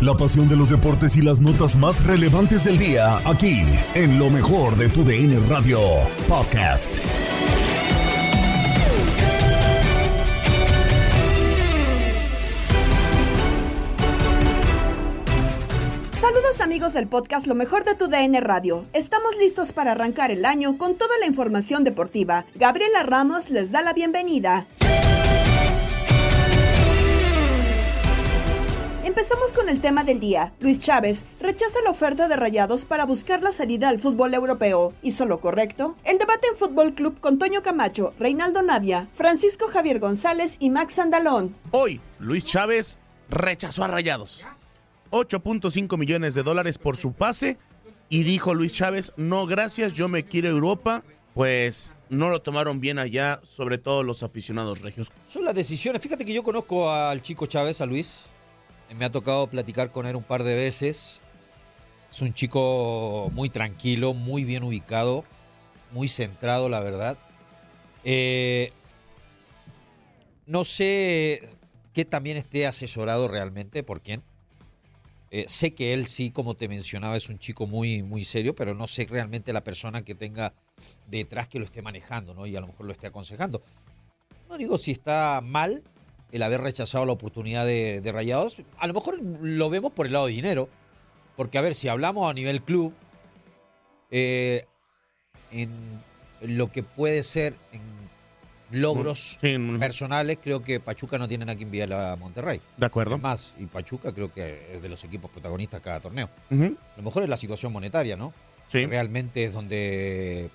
[0.00, 4.30] La pasión de los deportes y las notas más relevantes del día, aquí, en lo
[4.30, 5.78] mejor de tu DN Radio
[6.26, 7.00] Podcast.
[16.10, 18.86] Saludos amigos del podcast Lo mejor de tu DN Radio.
[18.94, 22.46] Estamos listos para arrancar el año con toda la información deportiva.
[22.54, 24.66] Gabriela Ramos les da la bienvenida.
[29.10, 30.54] Empezamos con el tema del día.
[30.60, 34.92] Luis Chávez rechaza la oferta de Rayados para buscar la salida al fútbol europeo.
[35.02, 35.96] ¿Hizo lo correcto?
[36.04, 41.00] El debate en Fútbol Club con Toño Camacho, Reinaldo Navia, Francisco Javier González y Max
[41.00, 41.56] Andalón.
[41.72, 44.46] Hoy, Luis Chávez rechazó a Rayados.
[45.10, 47.58] 8.5 millones de dólares por su pase
[48.08, 51.02] y dijo Luis Chávez, no gracias, yo me quiero a Europa,
[51.34, 55.10] pues no lo tomaron bien allá, sobre todo los aficionados regios.
[55.26, 58.26] Son las decisiones, fíjate que yo conozco al chico Chávez, a Luis,
[58.96, 61.20] me ha tocado platicar con él un par de veces,
[62.10, 65.24] es un chico muy tranquilo, muy bien ubicado,
[65.92, 67.18] muy centrado, la verdad.
[68.04, 68.72] Eh,
[70.46, 71.42] no sé
[71.92, 74.22] qué también esté asesorado realmente, por quién
[75.30, 78.74] eh, sé que él sí, como te mencionaba, es un chico muy, muy serio, pero
[78.74, 80.52] no sé realmente la persona que tenga
[81.06, 82.46] detrás que lo esté manejando, ¿no?
[82.46, 83.62] Y a lo mejor lo esté aconsejando.
[84.48, 85.84] No digo si está mal
[86.32, 88.62] el haber rechazado la oportunidad de, Rayados.
[88.78, 90.68] A lo mejor lo vemos por el lado de dinero.
[91.36, 92.92] Porque, a ver, si hablamos a nivel club,
[94.10, 94.64] eh,
[95.50, 95.70] en
[96.42, 97.82] lo que puede ser en
[98.70, 99.38] logros
[99.78, 102.60] personales, creo que Pachuca no tiene nada que enviar a Monterrey.
[102.76, 103.18] De acuerdo.
[103.18, 106.28] más, y Pachuca creo que es de los equipos protagonistas cada torneo.
[106.50, 108.32] Lo mejor es la situación monetaria, ¿no?
[108.68, 108.86] Sí.
[108.86, 110.50] Realmente es donde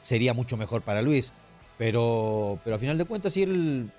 [0.00, 1.32] sería mucho mejor para Luis.
[1.78, 3.90] Pero, pero a final de cuentas, si él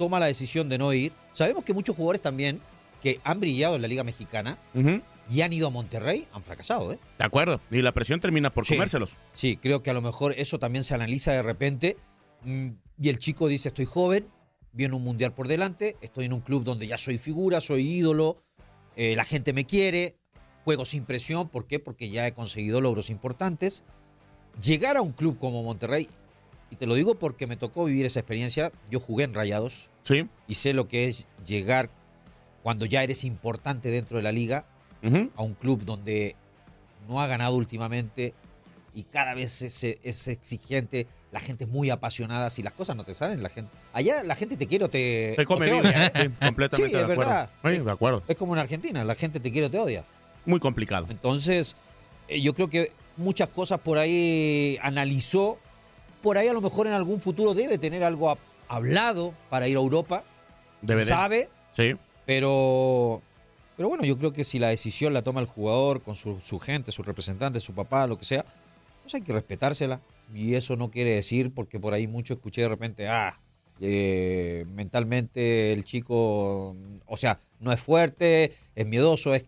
[0.00, 2.60] toma la decisión de no ir, sabemos que muchos jugadores también
[3.00, 4.58] que han brillado en la Liga Mexicana
[5.30, 6.98] y han ido a Monterrey han fracasado, ¿eh?
[7.18, 7.60] De acuerdo.
[7.70, 9.16] Y la presión termina por comérselos.
[9.34, 11.96] Sí, creo que a lo mejor eso también se analiza de repente
[12.42, 12.68] Mm,
[13.00, 14.28] y el chico dice, estoy joven,
[14.72, 18.42] viene un mundial por delante, estoy en un club donde ya soy figura, soy ídolo,
[18.96, 20.16] eh, la gente me quiere,
[20.64, 21.78] juego sin presión, ¿por qué?
[21.78, 23.84] Porque ya he conseguido logros importantes.
[24.62, 26.08] Llegar a un club como Monterrey,
[26.70, 30.28] y te lo digo porque me tocó vivir esa experiencia, yo jugué en Rayados sí.
[30.46, 31.90] y sé lo que es llegar
[32.62, 34.66] cuando ya eres importante dentro de la liga
[35.34, 36.36] a un club donde
[37.08, 38.34] no ha ganado últimamente
[38.94, 42.50] y cada vez es, es exigente, la gente es muy apasionada.
[42.50, 43.70] Si las cosas no te salen, la gente.
[43.92, 45.34] Allá la gente te quiere o te.
[45.36, 46.06] Te come odia.
[46.06, 46.12] ¿eh?
[46.14, 47.50] Sí, completamente sí, es de verdad.
[47.62, 48.22] de acuerdo.
[48.26, 50.04] Es como en Argentina, la gente te quiere o te odia.
[50.44, 51.06] Muy complicado.
[51.10, 51.76] Entonces,
[52.28, 55.58] eh, yo creo que muchas cosas por ahí analizó.
[56.22, 58.36] Por ahí a lo mejor en algún futuro debe tener algo
[58.68, 60.24] hablado para ir a Europa.
[60.82, 61.48] Debe Sabe.
[61.72, 61.96] Sí.
[62.26, 63.22] Pero.
[63.76, 66.58] Pero bueno, yo creo que si la decisión la toma el jugador con su, su
[66.58, 68.44] gente, su representante, su papá, lo que sea,
[69.02, 70.02] pues hay que respetársela.
[70.34, 73.40] Y eso no quiere decir, porque por ahí mucho escuché de repente, ah,
[73.80, 76.76] eh, mentalmente el chico,
[77.06, 79.46] o sea, no es fuerte, es miedoso, es,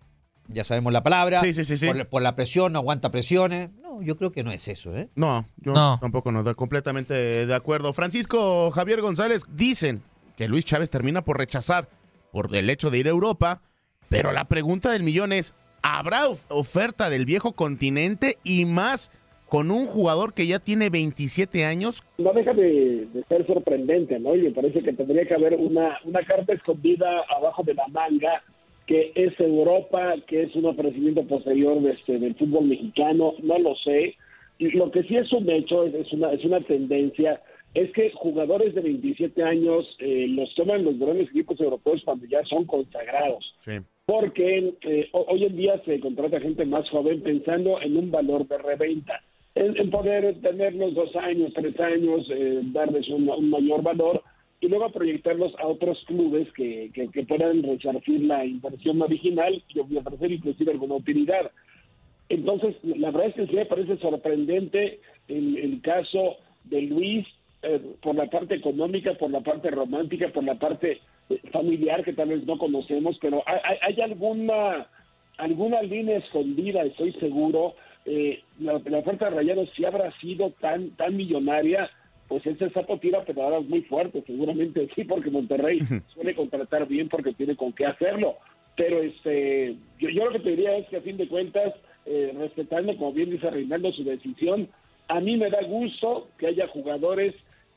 [0.53, 3.71] ya sabemos la palabra, sí, sí, sí, por, la presión, no aguanta presiones.
[3.83, 5.09] No, yo creo que no es eso, ¿eh?
[5.15, 7.93] No, yo tampoco no completamente de acuerdo.
[7.93, 10.03] Francisco Javier González, dicen
[10.37, 11.89] que Luis Chávez termina por rechazar
[12.31, 13.61] por el hecho de ir a Europa,
[14.09, 19.11] pero la pregunta del millón es, ¿habrá oferta del viejo continente y más?
[19.53, 22.03] con un jugador que ya tiene 27 años.
[22.17, 24.34] No deja de, ser sorprendente, ¿no?
[24.34, 28.43] Y me parece que tendría que haber una, una carta escondida abajo de la manga,
[28.87, 33.76] que es Europa, que es un ofrecimiento posterior de este, del fútbol mexicano, no lo
[33.76, 34.16] sé.
[34.59, 37.41] Y lo que sí es un hecho, es, una, es una tendencia,
[37.75, 42.44] es que jugadores de 27 años eh, los toman los grandes equipos europeos cuando ya
[42.44, 43.54] son consagrados.
[43.60, 43.78] Sí.
[44.04, 48.59] Porque eh, hoy en día se contrata gente más joven pensando en un valor de
[48.59, 49.21] reventa
[49.54, 54.22] en, poder tenerlos dos años, tres años, eh, darles un, mayor valor
[54.62, 60.31] y luego proyectarlos a otros clubes que, que, puedan resarcir la inversión original y ofrecer
[60.31, 61.51] inclusive alguna utilidad.
[62.28, 67.27] Entonces, la verdad es que sí me parece sorprendente el, caso de Luis
[67.65, 72.13] eh, por la parte económica, por la parte romántica, por la parte eh, familiar que
[72.13, 74.86] tal vez no conocemos, pero hay, alguna
[75.39, 77.75] alguna línea escondida, estoy seguro,
[78.07, 81.91] eh, la, oferta de Rayados si habrá sido tan tan millonaria,
[82.33, 85.81] pues ese sapo tira pedradas muy fuerte, seguramente sí, porque Monterrey
[86.15, 88.37] suele contratar bien porque tiene con qué hacerlo.
[88.75, 91.75] Pero este yo, yo lo que te diría es que a fin de cuentas,
[92.07, 94.67] eh, respetando, como bien dice Reinaldo, su decisión,
[95.09, 97.34] a mí me da gusto que haya jugadores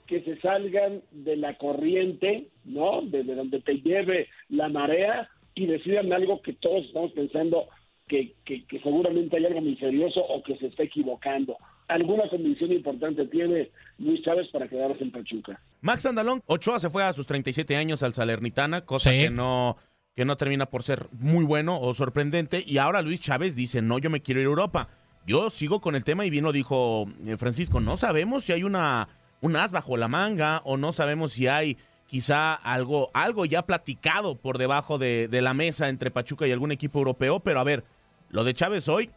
[0.08, 3.02] que se salgan de la corriente, ¿no?
[3.02, 7.68] De, de donde te lleve la marea y decidan algo que todos estamos pensando
[8.08, 11.58] que, que, seguramente hay algo misterioso o que se está equivocando.
[11.88, 15.60] ¿Alguna condición importante tiene Luis Chávez para quedarse en Pachuca?
[15.82, 19.78] Max Andalón, Ochoa se fue a sus 37 años al Salernitana, cosa que no
[20.16, 22.64] que no termina por ser muy bueno o sorprendente.
[22.66, 24.90] Y ahora Luis Chávez dice, no, yo me quiero ir a Europa.
[25.28, 28.64] Yo sigo con el tema y bien lo dijo eh, Francisco, no sabemos si hay
[28.64, 29.10] una,
[29.42, 31.78] un as bajo la manga o no sabemos si hay
[32.08, 36.72] quizá algo, algo ya platicado por debajo de, de la mesa entre Pachuca y algún
[36.72, 37.42] equipo europeo.
[37.42, 37.84] Pero a ver,
[38.30, 39.10] lo de Chávez hoy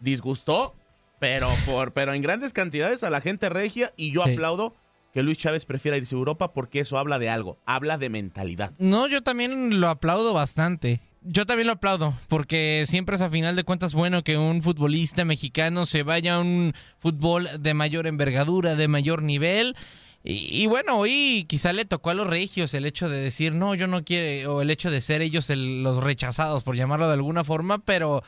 [0.00, 0.74] disgustó,
[1.22, 4.74] pero, por, pero en grandes cantidades a la gente regia y yo aplaudo
[5.12, 8.72] que Luis Chávez prefiera irse a Europa porque eso habla de algo, habla de mentalidad.
[8.78, 11.00] No, yo también lo aplaudo bastante.
[11.20, 15.24] Yo también lo aplaudo, porque siempre es a final de cuentas bueno que un futbolista
[15.24, 19.76] mexicano se vaya a un fútbol de mayor envergadura, de mayor nivel.
[20.24, 23.86] Y, bueno, hoy quizá le tocó a los regios el hecho de decir, no, yo
[23.86, 27.78] no quiero, o el hecho de ser ellos los rechazados, por llamarlo de alguna forma,
[27.78, 28.24] pero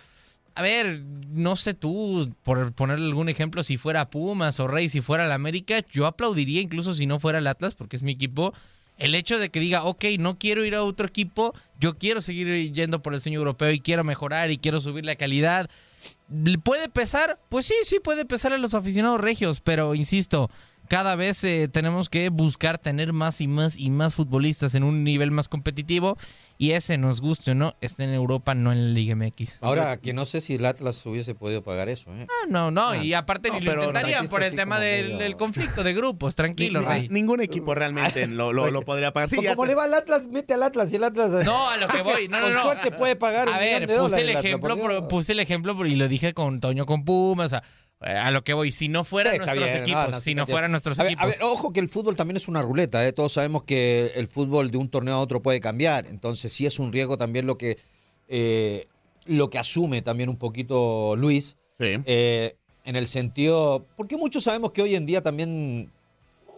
[0.54, 5.00] a ver, no sé tú, por poner algún ejemplo, si fuera Pumas o Rey, si
[5.00, 8.54] fuera el América, yo aplaudiría incluso si no fuera el Atlas, porque es mi equipo.
[8.96, 12.72] El hecho de que diga, ok, no quiero ir a otro equipo, yo quiero seguir
[12.72, 15.68] yendo por el sueño europeo y quiero mejorar y quiero subir la calidad.
[16.62, 17.40] ¿Puede pesar?
[17.48, 20.48] Pues sí, sí puede pesar a los aficionados regios, pero insisto,
[20.88, 25.04] cada vez eh, tenemos que buscar tener más y más y más futbolistas en un
[25.04, 26.16] nivel más competitivo
[26.56, 29.58] y ese nos guste o no, está en Europa, no en la Liga MX.
[29.60, 32.14] Ahora, que no sé si el Atlas hubiese podido pagar eso.
[32.14, 32.26] ¿eh?
[32.28, 32.96] Ah, no, no, ah.
[32.96, 37.08] y aparte ni lo intentarían por el tema del, conflicto de grupos, tranquilo, Rey.
[37.08, 39.28] Ningún equipo realmente lo, lo, podría pagar.
[39.28, 41.44] Sí, como le va al Atlas, mete al Atlas y el Atlas...
[41.44, 44.30] No, a lo que voy, no, no, Con suerte puede pagar A ver, puse, el
[44.30, 47.62] ejemplo, puse el ejemplo y lo dije con Toño con Pumas, o sea
[48.04, 51.24] a lo que voy, si no fueran nuestros equipos, si no fueran nuestros equipos.
[51.24, 53.12] a ver, ojo que el fútbol también es una ruleta, ¿eh?
[53.12, 56.78] todos sabemos que el fútbol de un torneo a otro puede cambiar, entonces sí es
[56.78, 57.78] un riesgo también lo que,
[58.28, 58.86] eh,
[59.26, 64.82] lo que asume también un poquito Luis, eh, en el sentido, porque muchos sabemos que
[64.82, 65.90] hoy en día también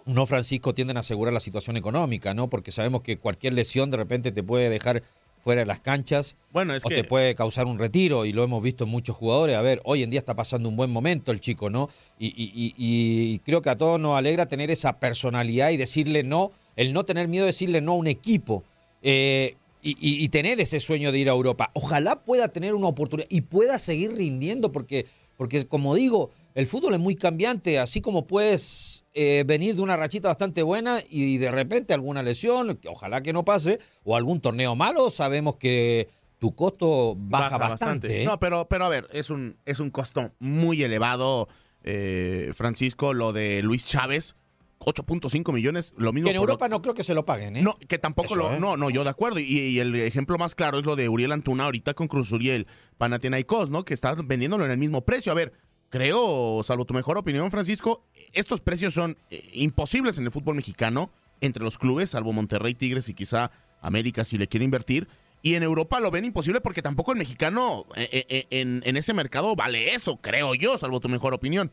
[0.04, 2.49] no Francisco tienden a asegurar la situación económica, ¿no?
[2.49, 5.02] Porque sabemos que cualquier lesión de repente te puede dejar
[5.46, 6.96] fuera de las canchas bueno, es o que...
[6.96, 9.54] te puede causar un retiro y lo hemos visto en muchos jugadores.
[9.54, 11.88] A ver, hoy en día está pasando un buen momento el chico, ¿no?
[12.19, 17.04] Y, creo que a todos nos alegra tener esa personalidad y decirle no, el no
[17.04, 18.64] tener miedo de decirle no a un equipo.
[19.02, 21.70] Eh, y, tener ese sueño de ir a Europa.
[21.75, 25.06] Ojalá pueda tener una oportunidad y pueda seguir rindiendo, porque,
[25.37, 29.97] porque como digo, el fútbol es muy cambiante, así como puedes eh, venir de una
[29.97, 34.41] rachita bastante buena y de repente alguna lesión, que ojalá que no pase, o algún
[34.41, 38.23] torneo malo, sabemos que tu costo baja, bastante.
[38.23, 38.25] ¿eh?
[38.25, 41.49] No, pero, pero a ver, es un, es un costo muy elevado,
[41.83, 44.35] eh, Francisco, lo de Luis Chávez
[44.78, 46.26] 8.5 millones, lo mismo.
[46.26, 47.62] Que en Europa no creo que se lo paguen, ¿eh?
[47.62, 48.52] No, que tampoco lo.
[48.52, 48.61] ¿eh?
[48.61, 49.40] No, no, yo de acuerdo.
[49.40, 52.67] Y, el ejemplo más claro es lo de Uriel Antuna ahorita con Cruz Uriel,
[52.99, 53.84] Panathinaikos, ¿no?
[53.84, 55.32] Que está vendiéndolo en el mismo precio.
[55.32, 55.52] A ver,
[55.88, 61.11] creo, salvo tu mejor opinión, Francisco, estos precios son eh, imposibles en el fútbol mexicano,
[61.40, 63.50] entre los clubes, salvo Monterrey, Tigres y quizá
[63.81, 65.08] América si le quiere invertir.
[65.43, 69.94] Y en Europa lo ven imposible porque tampoco el mexicano en, en ese mercado vale
[69.94, 71.70] eso, creo yo, salvo tu mejor opinión.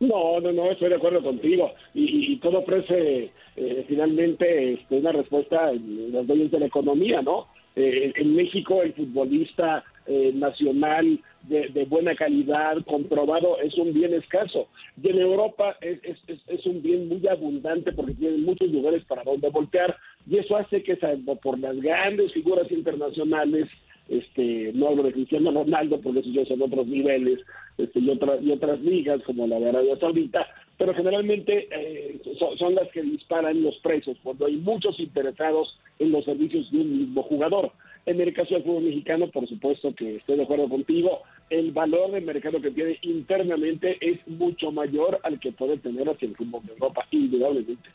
[0.00, 1.72] No, no, no, estoy de acuerdo contigo.
[1.94, 7.46] Y, todo ofrece eh, finalmente este, una respuesta en los dueños de la economía, ¿no?
[7.74, 14.68] Eh, en México el futbolista eh, nacional de, buena calidad, comprobado, es un bien escaso.
[15.00, 19.48] Y en Europa es, es, un bien muy abundante porque tienen muchos lugares para donde
[19.50, 19.96] voltear.
[20.28, 20.96] Y eso hace que,
[21.42, 23.68] por las grandes figuras internacionales,
[24.08, 27.40] este no hablo de Cristiano Ronaldo porque esos ya son otros niveles
[27.78, 30.46] este, y otras y otras ligas como la de Arabia Saudita
[30.78, 32.20] pero generalmente eh,
[32.58, 36.98] son, las que disparan los precios cuando hay muchos interesados en los servicios de un
[36.98, 37.72] mismo jugador.
[38.04, 42.12] En el caso del fútbol mexicano por supuesto que estoy de acuerdo contigo el valor
[42.12, 46.62] del mercado que tiene internamente es mucho mayor al que puede tener hacia el fútbol
[46.66, 47.88] de Europa indudablemente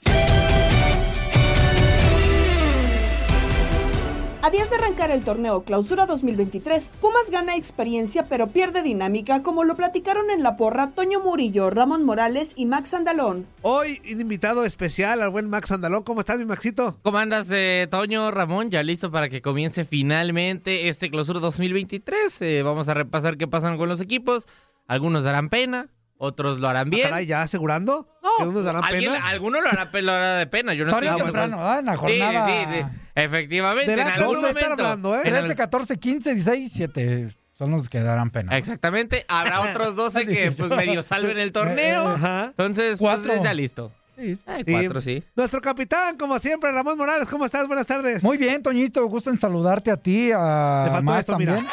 [4.43, 9.63] A días de arrancar el torneo Clausura 2023, Pumas gana experiencia pero pierde dinámica, como
[9.63, 13.45] lo platicaron en la porra Toño Murillo, Ramón Morales y Max Andalón.
[13.61, 16.01] Hoy, invitado especial al buen Max Andalón.
[16.01, 16.97] ¿Cómo estás, mi Maxito?
[17.03, 18.71] ¿Cómo andas, eh, Toño, Ramón?
[18.71, 22.41] Ya listo para que comience finalmente este Clausura 2023.
[22.41, 24.47] Eh, vamos a repasar qué pasan con los equipos.
[24.87, 27.13] Algunos darán pena, otros lo harán bien.
[27.13, 28.07] Ah, ¿Ya asegurando?
[28.23, 28.51] No.
[28.51, 29.27] ¿Que darán pena?
[29.27, 30.73] Algunos lo harán, de pena.
[30.73, 31.77] Yo no estoy temprano, ¿ah?
[31.77, 32.47] En la jornada.
[32.47, 33.00] Sí, sí, sí.
[33.15, 33.93] Efectivamente.
[33.93, 34.59] en algún momento.
[34.59, 35.21] Estar hablando, ¿eh?
[35.25, 38.57] En este 14, 15, 16, 7 son los que darán pena.
[38.57, 39.25] Exactamente.
[39.27, 42.07] Habrá otros 12 que pues medio salven el torneo.
[42.07, 42.45] Ajá.
[42.45, 43.91] Entonces, pues ya listo.
[44.17, 45.23] Sí, cuatro, sí.
[45.35, 47.67] Nuestro capitán, como siempre, Ramón Morales, ¿cómo estás?
[47.67, 48.23] Buenas tardes.
[48.23, 51.65] Muy bien, Toñito, gusto en saludarte a ti, a Más también.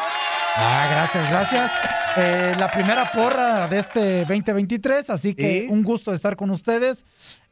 [0.56, 1.70] Ah, gracias, gracias.
[2.16, 7.04] Eh, la primera porra de este 2023, así que un gusto estar con ustedes.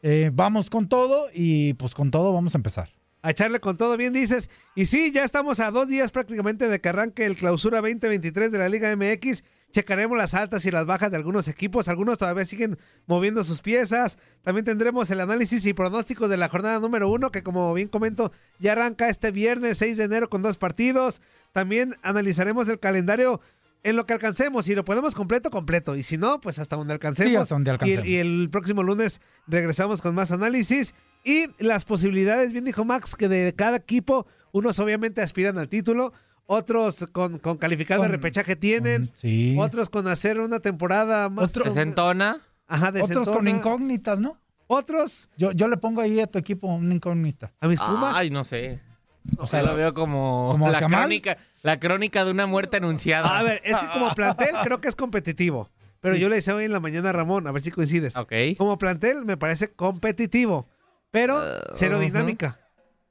[0.03, 2.89] Eh, vamos con todo y pues con todo vamos a empezar.
[3.27, 4.51] A echarle con todo, bien dices.
[4.77, 8.59] Y sí, ya estamos a dos días prácticamente de que arranque el clausura 2023 de
[8.59, 9.43] la Liga MX.
[9.73, 11.89] Checaremos las altas y las bajas de algunos equipos.
[11.89, 14.17] Algunos todavía siguen moviendo sus piezas.
[14.43, 18.31] También tendremos el análisis y pronósticos de la jornada número uno, que como bien comento,
[18.61, 21.21] ya arranca este viernes 6 de enero con dos partidos.
[21.51, 23.41] También analizaremos el calendario
[23.87, 24.67] en lo que alcancemos.
[24.67, 25.97] Si lo ponemos completo, completo.
[25.97, 27.49] Y si no, pues hasta donde alcancemos.
[28.05, 30.95] Y, el próximo lunes regresamos con más análisis.
[31.27, 36.13] Y las posibilidades, bien dijo Max, que de cada equipo, unos obviamente aspiran al título,
[36.47, 39.11] otros con, con calificar de repechaje tienen,
[39.59, 41.51] otros con hacer una temporada más...
[41.51, 42.41] Otros, ¿Desentona?
[42.69, 44.39] Ajá, Otros con incógnitas, ¿no?
[44.69, 45.29] Otros...
[45.37, 47.53] Yo, yo le pongo ahí a tu equipo una incógnita.
[47.61, 48.17] ¿A mis Pumas?
[48.17, 48.81] Ay, no sé.
[49.39, 53.37] O sea, lo veo como, la, crónica, la crónica de una muerte anunciada.
[53.37, 55.71] A ver, es que como plantel creo que es competitivo.
[55.99, 58.17] Pero yo le decía hoy en la mañana a Ramón, a ver si coincides.
[58.17, 58.33] Ok.
[58.57, 60.69] Como plantel me parece competitivo,
[61.11, 62.61] pero uh, cero dinámica.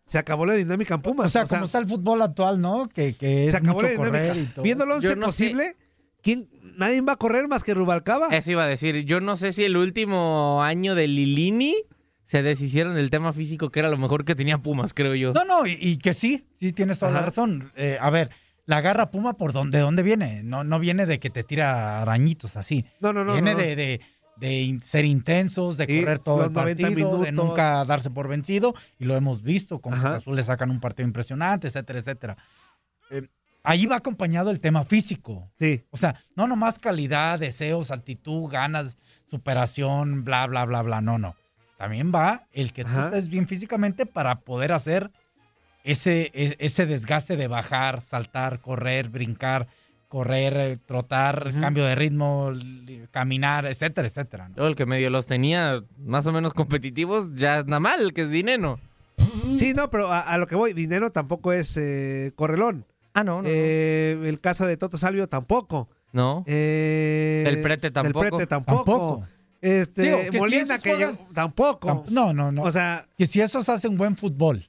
[0.05, 1.27] Se acabó la dinámica en Pumas.
[1.27, 2.87] O sea, como está el fútbol actual, ¿no?
[2.87, 4.61] Que, que es se acabó mucho la correr y todo.
[4.61, 5.75] Viéndolo once posible,
[6.21, 6.47] ¿quién,
[6.77, 8.27] nadie va a correr más que Rubalcaba.
[8.29, 9.05] Eso iba a decir.
[9.05, 11.75] Yo no sé si el último año de Lilini
[12.23, 15.33] se deshicieron del tema físico, que era lo mejor que tenía Pumas, creo yo.
[15.33, 17.71] No, no, y, que sí, sí tienes toda la razón.
[17.75, 18.31] Eh, a ver,
[18.65, 20.41] la garra Puma, ¿por dónde, dónde viene?
[20.43, 22.85] No, no viene de que te tira arañitos así.
[22.99, 23.33] No, no, no.
[23.33, 24.01] Viene De, de,
[24.81, 28.73] ser intensos, de correr todo el partido, de nunca darse por vencido.
[28.99, 32.37] Y lo hemos visto, como Azul le sacan un partido impresionante, etcétera, etcétera.
[33.11, 33.27] Eh,
[33.63, 35.51] ahí va acompañado el tema físico.
[35.57, 35.83] Sí.
[35.91, 41.01] O sea, no nomás calidad, deseos, altitud, ganas, superación, bla, bla, bla, bla.
[41.01, 41.35] No, no.
[41.77, 45.11] También va el que tú estés bien físicamente para poder hacer
[45.83, 49.67] ese, e, ese desgaste de bajar, saltar, correr, brincar,
[50.07, 52.51] correr, eh, trotar, cambio de ritmo,
[53.11, 54.49] caminar, etcétera, etcétera.
[54.55, 58.21] el que medio los tenía más o menos competitivos ya es nada mal, el que
[58.21, 58.79] es dinero.
[59.57, 62.85] Sí, no, pero a, lo que voy, dinero tampoco es eh, correlón.
[63.13, 65.89] Ah, no, no, eh, El caso de Toto Salvio tampoco.
[66.11, 66.43] No.
[66.45, 68.23] el prete tampoco.
[68.23, 69.27] El prete tampoco.
[69.61, 72.05] Este, Molina que yo, tampoco.
[72.09, 72.63] No, no, no.
[72.63, 74.67] O sea, que si esos hacen buen fútbol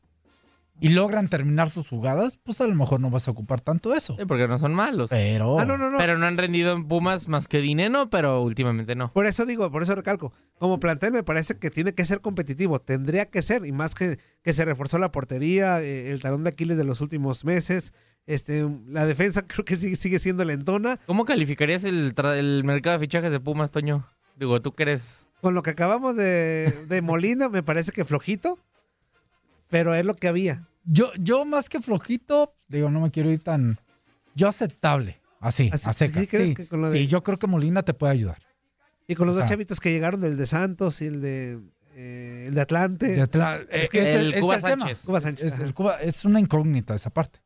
[0.78, 4.14] y logran terminar sus jugadas, pues a lo mejor no vas a ocupar tanto eso.
[4.18, 5.10] Sí, porque no son malos.
[5.10, 5.58] Pero.
[5.58, 5.98] Ah, no, no, no.
[5.98, 9.12] Pero no han rendido en Pumas más que dinero, pero últimamente no.
[9.12, 10.32] Por eso digo, por eso recalco.
[10.58, 12.78] Como plantel me parece que tiene que ser competitivo.
[12.78, 13.64] Tendría que ser.
[13.64, 17.00] Y más que, que se reforzó la portería, eh, el talón de Aquiles de los
[17.00, 17.94] últimos meses.
[18.26, 20.98] Este, la defensa creo que sigue, sigue siendo lentona.
[21.06, 24.06] ¿Cómo calificarías el, el mercado de fichajes de Pumas, Toño?
[24.36, 25.26] Digo, tú que eres.
[25.40, 28.58] Con lo que acabamos de, de Molina, me parece que flojito.
[29.68, 30.68] Pero es lo que había.
[30.84, 33.78] Yo, yo más que flojito, digo, no me quiero ir tan.
[34.34, 35.20] Yo aceptable.
[35.40, 36.54] Así, Así ¿sí, sí,
[36.92, 38.38] sí, yo creo que Molina te puede ayudar.
[39.06, 41.60] Y con los dos chavitos que llegaron, el de Santos y el de,
[41.94, 43.22] eh, el de Atlante.
[43.70, 45.04] es que el, es, Cuba, Sánchez.
[45.04, 45.60] Cuba Sánchez.
[45.60, 47.38] Es, Cuba, es una incógnita esa parte.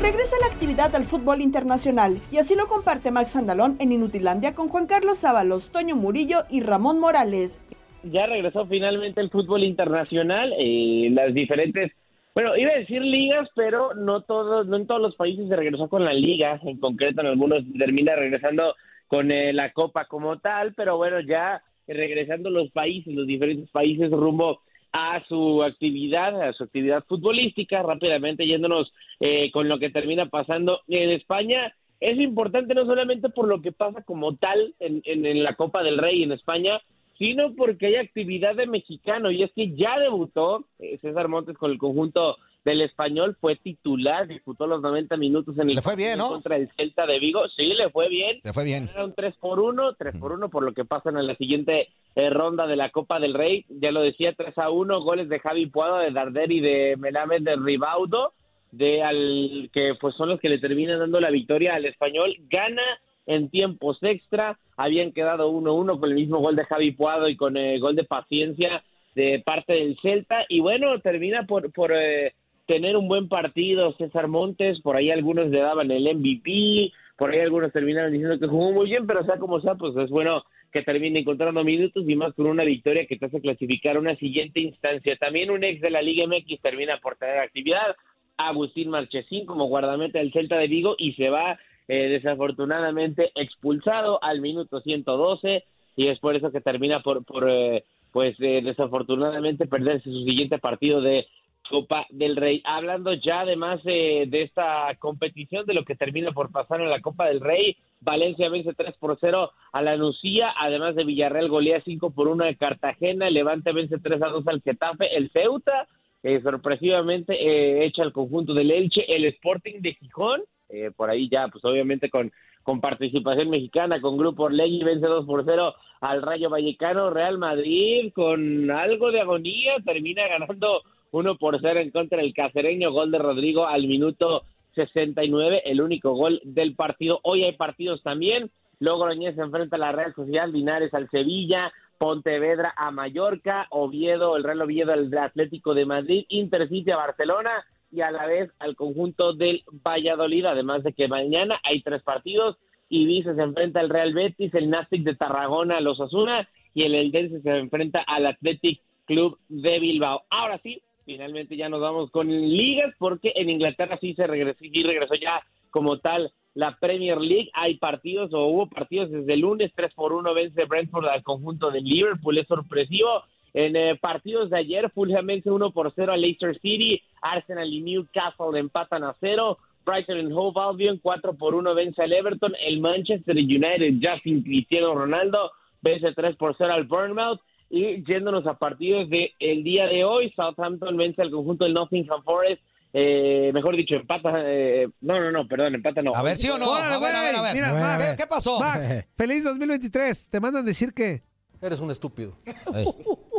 [0.00, 4.68] Regresa la actividad al fútbol internacional y así lo comparte Max Andalón en Inutilandia con
[4.68, 7.66] Juan Carlos Sábalos, Toño Murillo y Ramón Morales
[8.10, 11.92] ya regresó finalmente el fútbol internacional, eh, las diferentes,
[12.34, 15.88] bueno, iba a decir ligas, pero no todos, no en todos los países se regresó
[15.88, 18.74] con la liga, en concreto en algunos termina regresando
[19.08, 24.10] con eh, la copa como tal, pero bueno, ya regresando los países, los diferentes países
[24.10, 24.60] rumbo
[24.92, 30.80] a su actividad, a su actividad futbolística, rápidamente yéndonos eh, con lo que termina pasando
[30.88, 31.74] en España.
[32.00, 35.98] Es importante no solamente por lo que pasa como tal en, en la Copa del
[35.98, 36.80] Rey en España,
[37.18, 41.72] sino porque hay actividad de mexicano y es que ya debutó eh, César Montes con
[41.72, 46.18] el conjunto del español, fue titular, disputó los 90 minutos en el le fue bien,
[46.18, 46.28] ¿no?
[46.28, 48.40] contra el Celta de Vigo, sí, le fue bien.
[48.44, 48.88] Le fue bien.
[48.92, 51.88] Era un 3 por 1, 3 por 1 por lo que pasan en la siguiente
[52.14, 55.40] eh, ronda de la Copa del Rey, ya lo decía, 3 a 1, goles de
[55.40, 58.32] Javi Puado, de Darder y de Melamed de Ribaudo,
[58.70, 62.82] de al que pues son los que le terminan dando la victoria al español, gana
[63.28, 64.58] en tiempos extra.
[64.76, 68.04] Habían quedado 1-1 con el mismo gol de Javi Puado y con el gol de
[68.04, 68.82] paciencia
[69.14, 70.44] de parte del Celta.
[70.48, 72.32] Y bueno, termina por, por eh,
[72.66, 74.80] tener un buen partido César Montes.
[74.80, 76.90] Por ahí algunos le daban el MVP.
[77.16, 80.08] Por ahí algunos terminaron diciendo que jugó muy bien, pero sea como sea, pues es
[80.08, 80.42] bueno
[80.72, 84.16] que termine encontrando minutos y más con una victoria que te hace clasificar a una
[84.16, 85.16] siguiente instancia.
[85.16, 87.96] También un ex de la Liga MX termina por tener actividad.
[88.38, 94.40] Agustín Marchesín como guardameta del Celta de Vigo y se va eh, desafortunadamente expulsado al
[94.40, 95.64] minuto 112
[95.96, 100.58] y es por eso que termina por, por eh, pues eh, desafortunadamente perderse su siguiente
[100.58, 101.26] partido de
[101.68, 102.62] Copa del Rey.
[102.64, 107.00] Hablando ya además eh, de esta competición, de lo que termina por pasar en la
[107.00, 111.82] Copa del Rey, Valencia vence 3 por 0 a la Nucía, además de Villarreal golea
[111.84, 115.86] 5 por 1 de Cartagena, Levante vence 3 a 2 al Getafe, el Ceuta
[116.22, 121.28] eh, sorpresivamente eh, echa el conjunto del Elche, el Sporting de Gijón, eh, por ahí
[121.28, 122.32] ya pues obviamente con,
[122.62, 128.12] con participación mexicana, con Grupo Orlegui vence 2 por 0 al Rayo Vallecano, Real Madrid
[128.14, 133.18] con algo de agonía termina ganando 1 por 0 en contra del cacereño, gol de
[133.18, 134.44] Rodrigo al minuto
[134.74, 137.20] 69, el único gol del partido.
[137.22, 138.50] Hoy hay partidos también.
[138.80, 144.44] Logroñés se enfrenta a la Real Sociedad, Linares al Sevilla, Pontevedra a Mallorca, Oviedo, el
[144.44, 149.32] Real Oviedo al Atlético de Madrid, Intercity a Barcelona y a la vez al conjunto
[149.32, 152.56] del Valladolid, además de que mañana hay tres partidos,
[152.88, 156.94] Ibiza se enfrenta al Real Betis, el Nastic de Tarragona a los Asuna y el
[156.94, 160.22] Eldense se enfrenta al Athletic Club de Bilbao.
[160.30, 164.82] Ahora sí, finalmente ya nos vamos con ligas porque en Inglaterra sí se regresó, sí
[164.82, 167.50] regresó ya como tal la Premier League.
[167.54, 171.70] Hay partidos o hubo partidos desde el lunes, 3 por 1 vence Brentford al conjunto
[171.70, 173.22] de Liverpool, es sorpresivo.
[173.54, 177.80] En eh, partidos de ayer, Fulham vence 1 por 0 a Leicester City, Arsenal y
[177.80, 182.80] Newcastle empatan a 0, Brighton and Hove Albion 4 por 1 vence al Everton, el
[182.80, 185.50] Manchester United ya sin Cristiano Ronaldo
[185.80, 187.40] vence 3 por 0 al Bournemouth
[187.70, 192.22] y yéndonos a partidos de el día de hoy, Southampton vence al conjunto del Nottingham
[192.22, 192.62] Forest
[192.92, 194.32] eh, mejor dicho, empata.
[194.46, 196.14] Eh, no, no, no, perdón, empata no.
[196.14, 196.70] A ver, ¿sí o no?
[196.70, 197.54] Órale, a ver, a ver, a ver.
[197.54, 198.16] Mira, A ver, Max, a ver.
[198.16, 198.58] ¿Qué pasó?
[198.60, 200.28] Max, feliz 2023.
[200.30, 201.22] Te mandan decir que
[201.60, 202.34] Eres un estúpido.
[202.66, 202.84] Ah.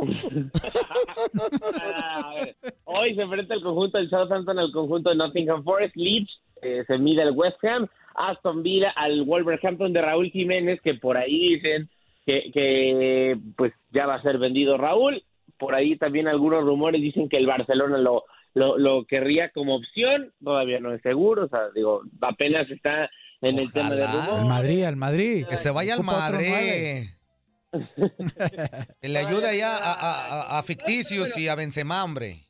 [2.84, 5.96] Hoy se enfrenta el conjunto del Southampton al conjunto de Nottingham Forest.
[5.96, 6.30] Leeds
[6.62, 7.86] eh, se mide al West Ham.
[8.14, 11.88] Aston Villa al Wolverhampton de Raúl Jiménez, que por ahí dicen
[12.26, 15.22] que, que pues ya va a ser vendido Raúl.
[15.58, 18.24] Por ahí también algunos rumores dicen que el Barcelona lo,
[18.54, 20.32] lo, lo querría como opción.
[20.42, 21.44] Todavía no es seguro.
[21.44, 23.08] O sea, digo, apenas está
[23.40, 24.40] en el tema de Ojalá.
[24.40, 24.46] Al.
[24.46, 25.46] Madrid, al Madrid.
[25.48, 27.10] Que se vaya al Madrid.
[29.02, 32.40] Le ayude allá a, a- a- a Ficticios y a Benzema, hombre.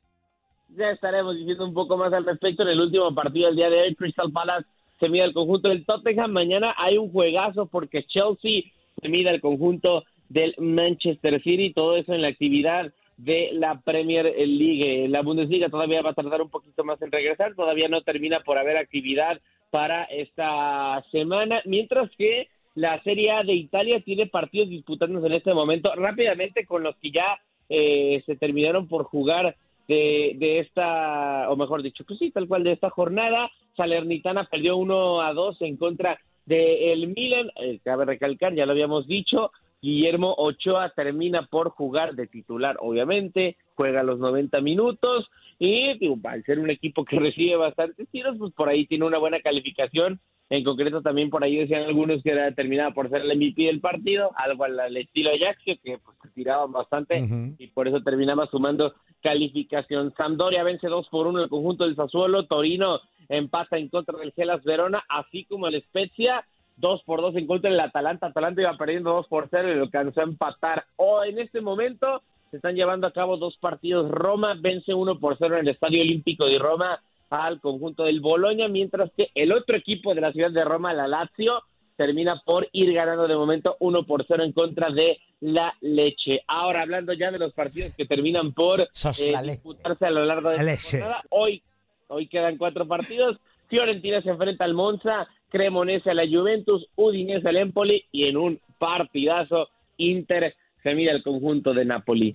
[0.76, 3.82] ya estaremos diciendo un poco más al respecto en el último partido del día de
[3.82, 3.94] hoy.
[3.94, 4.66] Crystal Palace
[4.98, 6.30] se mide al conjunto del Tottenham.
[6.32, 8.62] Mañana hay un juegazo porque Chelsea
[9.00, 11.72] se mide al conjunto del Manchester City.
[11.72, 15.08] Todo eso en la actividad de la Premier League.
[15.08, 17.54] La Bundesliga todavía va a tardar un poquito más en regresar.
[17.54, 21.60] Todavía no termina por haber actividad para esta semana.
[21.64, 26.82] Mientras que la Serie A de Italia tiene partidos disputándose en este momento rápidamente con
[26.82, 29.56] los que ya eh, se terminaron por jugar
[29.88, 33.50] de, de esta, o mejor dicho, pues sí, tal cual de esta jornada.
[33.76, 39.06] Salernitana perdió 1 a 2 en contra del Milan, eh, cabe recalcar, ya lo habíamos
[39.06, 39.52] dicho,
[39.82, 45.90] Guillermo Ochoa termina por jugar de titular, obviamente, juega los 90 minutos y
[46.24, 50.20] al ser un equipo que recibe bastantes tiros, pues por ahí tiene una buena calificación.
[50.50, 53.80] En concreto también por ahí decían algunos que era determinada por ser el MVP del
[53.80, 57.24] partido, algo al, estilo Ajaxio, que pues tiraban bastante
[57.56, 60.12] y por eso terminaba sumando calificación.
[60.16, 64.64] Sampdoria vence 2 por 1 el conjunto del Sassuolo, Torino empata en contra del Gelas
[64.64, 66.44] Verona, así como el Spezia,
[66.78, 69.82] 2 por 2 en contra del Atalanta, Atalanta iba perdiendo 2 por 0 y lo
[69.84, 70.84] alcanzó a empatar.
[70.96, 75.36] O en este momento se están llevando a cabo dos partidos, Roma vence 1 por
[75.38, 79.76] 0 en el Estadio Olímpico de Roma al conjunto del Boloña, mientras que el otro
[79.76, 81.62] equipo de la ciudad de Roma, la Lazio,
[81.96, 86.40] termina por ir ganando de momento 1 por 0 en contra de la leche.
[86.46, 88.86] Ahora, hablando ya de los partidos que terminan por eh,
[89.44, 90.98] disputarse a lo largo de La leche.
[90.98, 91.62] jornada, hoy,
[92.08, 93.38] hoy quedan cuatro partidos.
[93.68, 98.60] Fiorentina se enfrenta al Monza, Cremonese a la Juventus, Udinese al Empoli y en un
[98.78, 102.34] partidazo Inter se mide al conjunto de Napoli.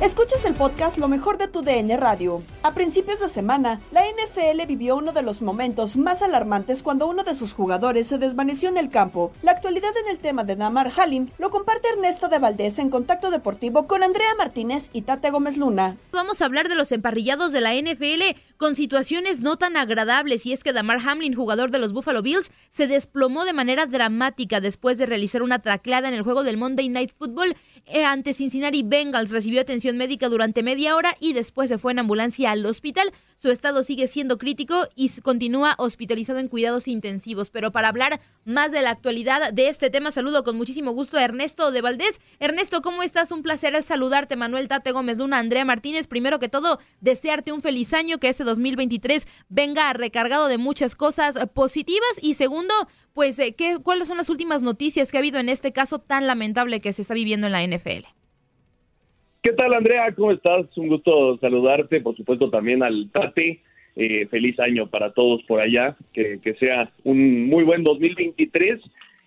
[0.00, 2.44] Escuchas el podcast Lo mejor de tu DN Radio.
[2.62, 7.24] A principios de semana, la NFL vivió uno de los momentos más alarmantes cuando uno
[7.24, 9.32] de sus jugadores se desvaneció en el campo.
[9.42, 13.32] La actualidad en el tema de Damar Halim lo comparte Ernesto de Valdés en Contacto
[13.32, 15.96] Deportivo con Andrea Martínez y Tate Gómez Luna.
[16.12, 20.52] Vamos a hablar de los emparrillados de la NFL con situaciones no tan agradables y
[20.52, 24.98] es que Damar Hamlin, jugador de los Buffalo Bills, se desplomó de manera dramática después
[24.98, 27.54] de realizar una tracleada en el juego del Monday Night Football
[27.86, 29.30] eh, ante Cincinnati Bengals.
[29.30, 33.12] Recibió atención médica durante media hora y después se fue en ambulancia al hospital.
[33.36, 37.50] Su estado sigue siendo crítico y continúa hospitalizado en cuidados intensivos.
[37.50, 41.22] Pero para hablar más de la actualidad de este tema, saludo con muchísimo gusto a
[41.22, 42.20] Ernesto de Valdés.
[42.40, 43.30] Ernesto, ¿cómo estás?
[43.30, 44.34] Un placer saludarte.
[44.34, 46.08] Manuel Tate Gómez Luna, Andrea Martínez.
[46.08, 51.48] Primero que todo, desearte un feliz año, que este 2023 venga recargado de muchas cosas
[51.54, 52.18] positivas.
[52.22, 52.74] Y segundo,
[53.14, 56.26] pues, eh, ¿qué, ¿cuáles son las últimas noticias que ha habido en este caso tan
[56.26, 58.06] lamentable que se está viviendo en la NFL?
[59.42, 60.12] ¿Qué tal, Andrea?
[60.14, 60.66] ¿Cómo estás?
[60.76, 63.62] Un gusto saludarte, por supuesto también al Tate.
[63.96, 68.80] Eh, feliz año para todos por allá, que, que sea un muy buen 2023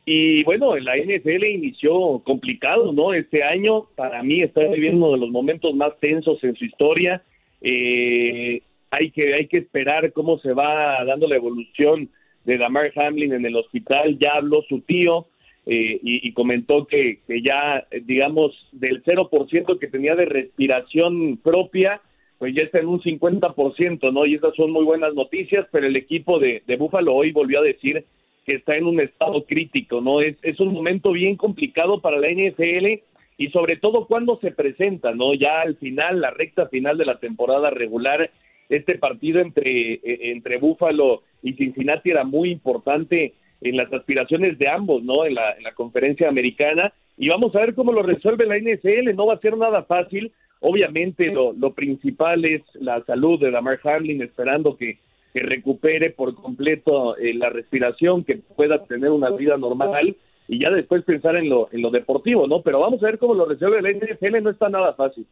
[0.05, 3.13] y bueno, la NFL inició complicado, ¿no?
[3.13, 7.21] Este año para mí está viviendo uno de los momentos más tensos en su historia.
[7.61, 12.09] Eh, hay que hay que esperar cómo se va dando la evolución
[12.43, 14.17] de Damar Hamlin en el hospital.
[14.19, 15.27] Ya habló su tío
[15.65, 22.01] eh, y, comentó que, que ya, digamos, del 0% que tenía de respiración propia,
[22.39, 24.25] pues ya está en un 50%, ¿no?
[24.25, 27.63] Y esas son muy buenas noticias, pero el equipo de, de Búfalo hoy volvió a
[27.63, 28.05] decir
[28.43, 30.21] que está en un estado crítico, ¿no?
[30.21, 33.03] Es, es un momento bien complicado para la NFL
[33.37, 35.35] y sobre todo cuando se presenta, ¿no?
[35.35, 38.31] Ya al final, la recta final de la temporada regular,
[38.75, 44.67] este partido entre, e, entre Buffalo y Cincinnati era muy importante en las aspiraciones de
[44.67, 45.25] ambos, ¿no?
[45.25, 46.93] En la, en la conferencia americana.
[47.17, 49.15] Y vamos a ver cómo lo resuelve la NFL.
[49.15, 50.31] No va a ser nada fácil.
[50.61, 54.97] Obviamente lo, lo principal es la salud de Damar Hamlin, esperando que
[55.33, 60.15] que recupere por completo eh, la respiración, que pueda tener una vida normal
[60.47, 62.61] y ya después pensar en lo, en lo deportivo, ¿no?
[62.61, 65.25] Pero vamos a ver cómo lo resuelve el NFL, no está nada fácil.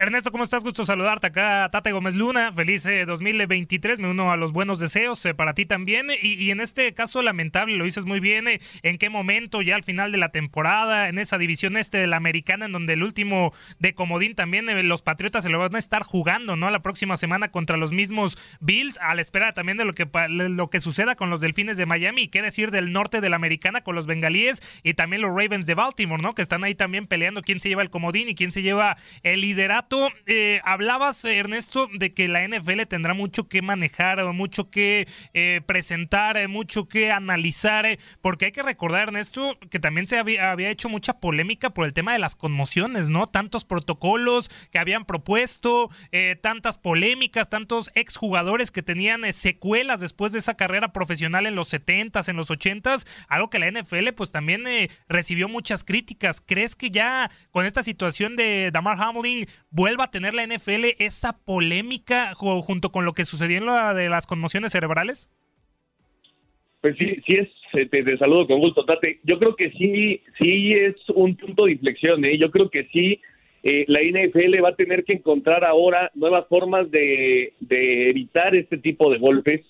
[0.00, 0.64] Ernesto, ¿cómo estás?
[0.64, 2.52] Gusto saludarte acá, Tate Gómez Luna.
[2.52, 3.96] Feliz 2023.
[3.98, 6.08] Eh, Me uno a los buenos deseos eh, para ti también.
[6.20, 9.84] Y, en este caso lamentable, lo dices muy bien, eh, en qué momento ya al
[9.84, 13.52] final de la temporada, en esa división este de la americana, en donde el último
[13.78, 16.70] de Comodín también, los Patriotas se lo van a estar jugando, ¿no?
[16.70, 19.94] La próxima semana contra los mismos Bills, a la espera también de lo
[20.70, 22.26] que, suceda con los Delfines de Miami.
[22.26, 25.74] Qué decir del norte de la americana con los Bengalíes y también los Ravens de
[25.74, 26.34] Baltimore, ¿no?
[26.34, 29.40] Que están ahí también peleando quién se lleva el Comodín y quién se lleva el
[29.40, 29.83] liderato
[30.26, 36.36] eh, hablabas, Ernesto, de que la NFL tendrá mucho que manejar, mucho que eh, presentar,
[36.36, 40.88] eh, mucho que analizar, porque hay que recordar, Ernesto, que también se había, había, hecho
[40.88, 43.26] mucha polémica por el tema de las conmociones, ¿no?
[43.26, 45.90] Tantos protocolos que habían propuesto,
[46.40, 52.28] tantas polémicas, tantos exjugadores que tenían secuelas después de esa carrera profesional en los 70s,
[52.28, 54.64] en los 80s, algo que la NFL pues también
[55.08, 56.40] recibió muchas críticas.
[56.40, 61.36] ¿Crees que ya con esta situación de Damar Hamlin vuelva a tener la NFL esa
[61.44, 65.30] polémica junto con lo que sucedió en la de las conmociones cerebrales?
[66.80, 69.18] Pues sí, sí es, eh, te, saludo con gusto, Tate.
[69.24, 72.38] Yo creo que sí, sí es un punto de inflexión, ¿eh?
[72.38, 73.20] Yo creo que sí,
[73.64, 79.10] eh, la NFL va a tener que encontrar ahora nuevas formas de, evitar este tipo
[79.10, 79.62] de golpes.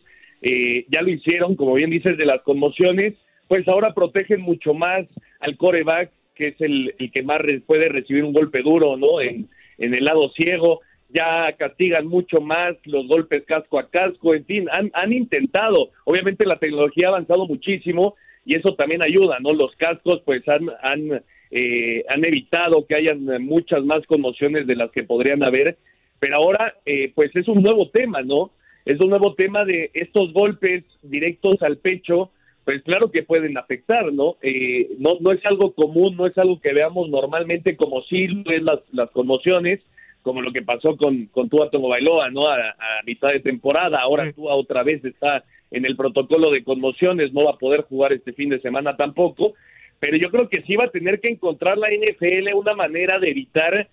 [0.43, 3.15] Eh, ya lo hicieron, como bien dices, de las conmociones,
[3.49, 5.07] pues ahora protegen mucho más
[5.41, 9.21] al coreback, que es el, el que más puede recibir un golpe duro, ¿no?
[9.23, 14.45] En, en el lado ciego, ya castigan mucho más los golpes casco a casco, en
[14.45, 19.53] fin, han, han intentado, obviamente la tecnología ha avanzado muchísimo y eso también ayuda, ¿no?
[19.53, 24.91] Los cascos pues han, han, eh, han evitado que hayan muchas más conmociones de las
[24.91, 25.79] que podrían haber,
[26.19, 28.51] pero ahora eh, pues es un nuevo tema, ¿no?
[28.85, 32.31] Es un nuevo tema de estos golpes directos al pecho,
[32.65, 34.37] pues claro que pueden afectar, ¿no?
[34.43, 38.63] Eh, no, no es algo común, no es algo que veamos normalmente como si es
[38.63, 39.81] las, las conmociones,
[40.23, 42.49] como lo que pasó con, con Tua Bailoa, ¿no?
[42.49, 42.75] A,
[43.05, 47.53] mitad de temporada, ahora Tua otra vez está en el protocolo de conmociones, no va
[47.53, 49.55] a poder jugar este fin de semana tampoco,
[50.01, 53.31] pero yo creo que sí va a tener que encontrar la NFL una manera de
[53.31, 53.89] evitar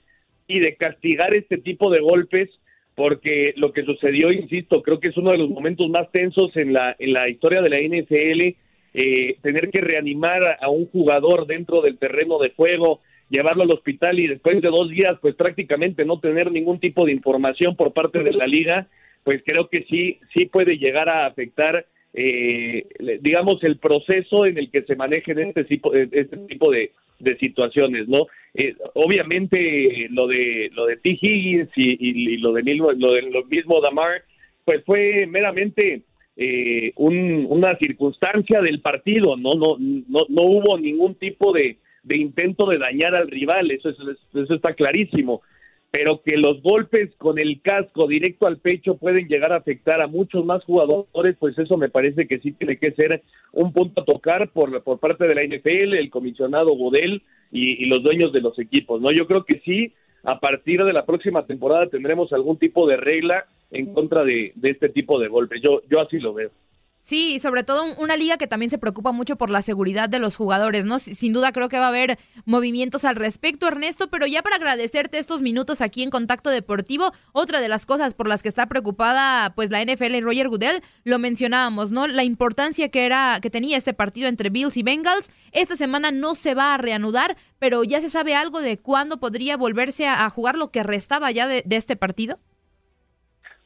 [0.47, 2.49] y de castigar este tipo de golpes
[2.95, 6.73] porque lo que sucedió, insisto, creo que es uno de los momentos más tensos en
[6.73, 8.57] la, en la historia de la NFL,
[8.93, 12.99] eh, tener que reanimar a un jugador dentro del terreno de juego,
[13.29, 17.13] llevarlo al hospital y después de dos días, pues prácticamente no tener ningún tipo de
[17.13, 18.87] información por parte de la liga,
[19.23, 22.85] pues creo que sí, sí puede llegar a afectar, eh,
[23.21, 28.07] digamos, el proceso en el que se manejen este tipo, este tipo de, de situaciones,
[28.07, 28.27] ¿no?
[28.53, 31.17] Eh, obviamente lo de lo de T.
[31.21, 34.23] Higgins y, lo de mismo, lo de lo mismo Damar,
[34.65, 36.01] pues fue meramente
[36.35, 39.55] eh, una circunstancia del partido, ¿no?
[39.55, 44.53] No, no, no hubo ningún tipo de, de intento de dañar al rival, eso, eso
[44.53, 45.41] está clarísimo.
[45.91, 50.07] Pero que los golpes con el casco directo al pecho pueden llegar a afectar a
[50.07, 54.05] muchos más jugadores, pues eso me parece que sí tiene que ser un punto a
[54.05, 58.39] tocar por, por parte de la NFL, el comisionado Godel y, y los dueños de
[58.39, 59.11] los equipos, ¿no?
[59.11, 63.45] Yo creo que sí, a partir de la próxima temporada tendremos algún tipo de regla
[63.69, 65.61] en contra de, de este tipo de golpes.
[65.61, 66.51] Yo, yo así lo veo.
[67.03, 70.35] Sí, sobre todo una liga que también se preocupa mucho por la seguridad de los
[70.35, 70.99] jugadores, ¿no?
[70.99, 75.17] Sin duda creo que va a haber movimientos al respecto, Ernesto, pero ya para agradecerte
[75.17, 79.51] estos minutos aquí en Contacto Deportivo, otra de las cosas por las que está preocupada
[79.55, 82.05] pues la NFL y Roger Goodell, lo mencionábamos, ¿no?
[82.05, 85.31] La importancia que era que tenía este partido entre Bills y Bengals.
[85.53, 89.57] Esta semana no se va a reanudar, pero ya se sabe algo de cuándo podría
[89.57, 92.37] volverse a, jugar lo que restaba ya de este partido.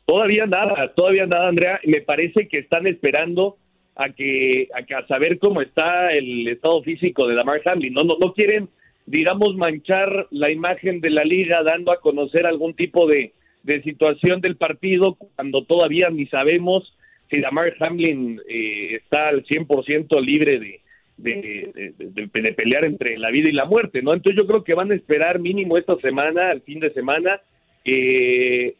[0.05, 1.79] Todavía nada, todavía nada, Andrea.
[1.83, 3.57] Me parece que están esperando
[3.95, 7.93] a que a, que, a saber cómo está el estado físico de Damar Hamlin.
[7.93, 8.69] No, no, quieren,
[9.05, 14.41] digamos, manchar la imagen de la liga dando a conocer algún tipo de, de situación
[14.41, 16.95] del partido cuando todavía ni sabemos
[17.29, 20.81] si Damar Hamlin eh, está al 100% libre de,
[21.17, 24.13] de, de, de, pelear entre la vida y la muerte, ¿no?
[24.13, 27.41] Entonces yo creo que van a esperar mínimo esta semana, el fin de semana,
[27.83, 28.75] eh,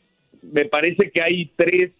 [0.51, 1.91] me parece que hay tres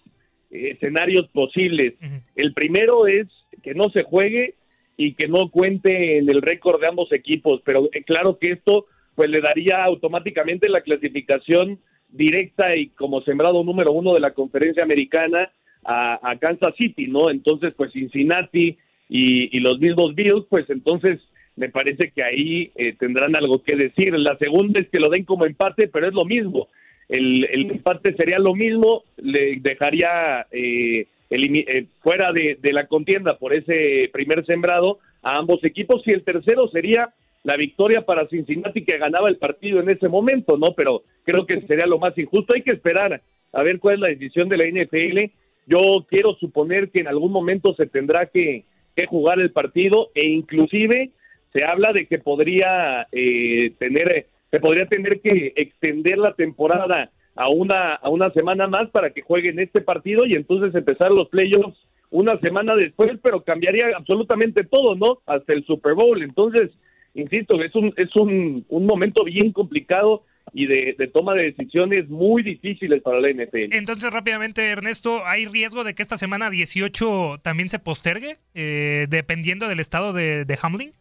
[0.51, 1.93] eh, escenarios posibles.
[2.01, 2.21] Uh -huh.
[2.35, 3.27] El primero es
[3.63, 4.55] que no se juegue
[4.97, 8.85] y que no cuente en el récord de ambos equipos, pero eh, claro que esto
[9.15, 11.79] pues le daría automáticamente la clasificación
[12.09, 15.51] directa y como sembrado número uno de la conferencia americana
[15.83, 17.29] a, a Kansas City, ¿no?
[17.29, 18.77] Entonces pues Cincinnati
[19.09, 21.19] y, y, los mismos Bills, pues entonces
[21.55, 24.13] me parece que ahí eh, tendrán algo que decir.
[24.17, 26.67] La segunda es que lo den como empate, pero es lo mismo
[27.09, 33.37] el, el empate sería lo mismo, le dejaría eh, eh, fuera de, de, la contienda
[33.37, 37.13] por ese primer sembrado a ambos equipos y el tercero sería
[37.43, 40.73] la victoria para Cincinnati que ganaba el partido en ese momento, ¿no?
[40.73, 42.53] Pero creo que sería lo más injusto.
[42.53, 43.21] Hay que esperar
[43.53, 45.31] a ver cuál es la decisión de la NFL.
[45.67, 48.63] Yo quiero suponer que en algún momento se tendrá que,
[48.95, 51.11] que jugar el partido e inclusive
[51.53, 57.49] se habla de que podría eh, tener se podría tener que extender la temporada a
[57.49, 61.77] una, a una semana más para que jueguen este partido y entonces empezar los playoffs
[62.09, 65.19] una semana después, pero cambiaría absolutamente todo, ¿no?
[65.25, 66.23] Hasta el Super Bowl.
[66.23, 66.71] Entonces,
[67.15, 72.41] insisto, es un, es un, un momento bien complicado y de, toma de decisiones muy
[72.41, 73.73] difíciles para la NFL.
[73.73, 79.67] Entonces, rápidamente, Ernesto, ¿hay riesgo de que esta semana 18 también se postergue, eh, dependiendo
[79.67, 80.93] del estado de Hamlin?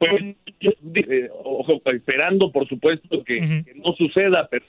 [0.00, 0.34] Pues,
[0.94, 3.64] eh, ojo, esperando, por supuesto, que, uh -huh.
[3.66, 4.64] que, no suceda, pero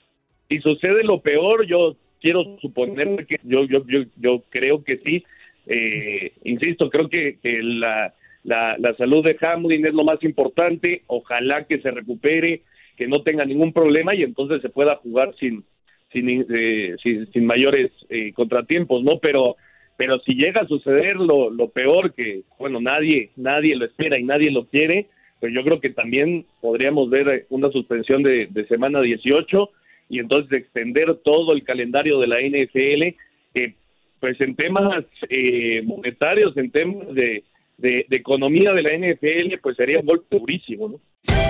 [0.50, 5.24] si sucede lo peor, yo quiero suponer que yo, yo, yo, yo creo que sí.
[5.68, 8.14] Eh, insisto, creo que, que la,
[8.44, 11.04] la, la, salud de Hamlin es lo más importante.
[11.08, 12.64] Ojalá que se recupere,
[12.98, 15.64] que no tenga ningún problema y entonces se pueda jugar sin,
[16.12, 19.20] sin, eh, sin, sin, mayores eh, contratiempos, ¿no?
[19.20, 19.56] Pero
[19.98, 24.24] pero si llega a suceder lo, lo peor que bueno nadie nadie lo espera y
[24.24, 25.08] nadie lo quiere
[25.42, 29.72] pues yo creo que también podríamos ver una suspensión de, de semana 18
[30.08, 33.16] y entonces extender todo el calendario de la NFL,
[33.56, 33.74] eh,
[34.20, 37.44] pues en temas eh, monetarios, en temas de,
[37.78, 41.41] de, de, economía de la NFL, pues sería un golpe durísimo, ¿no?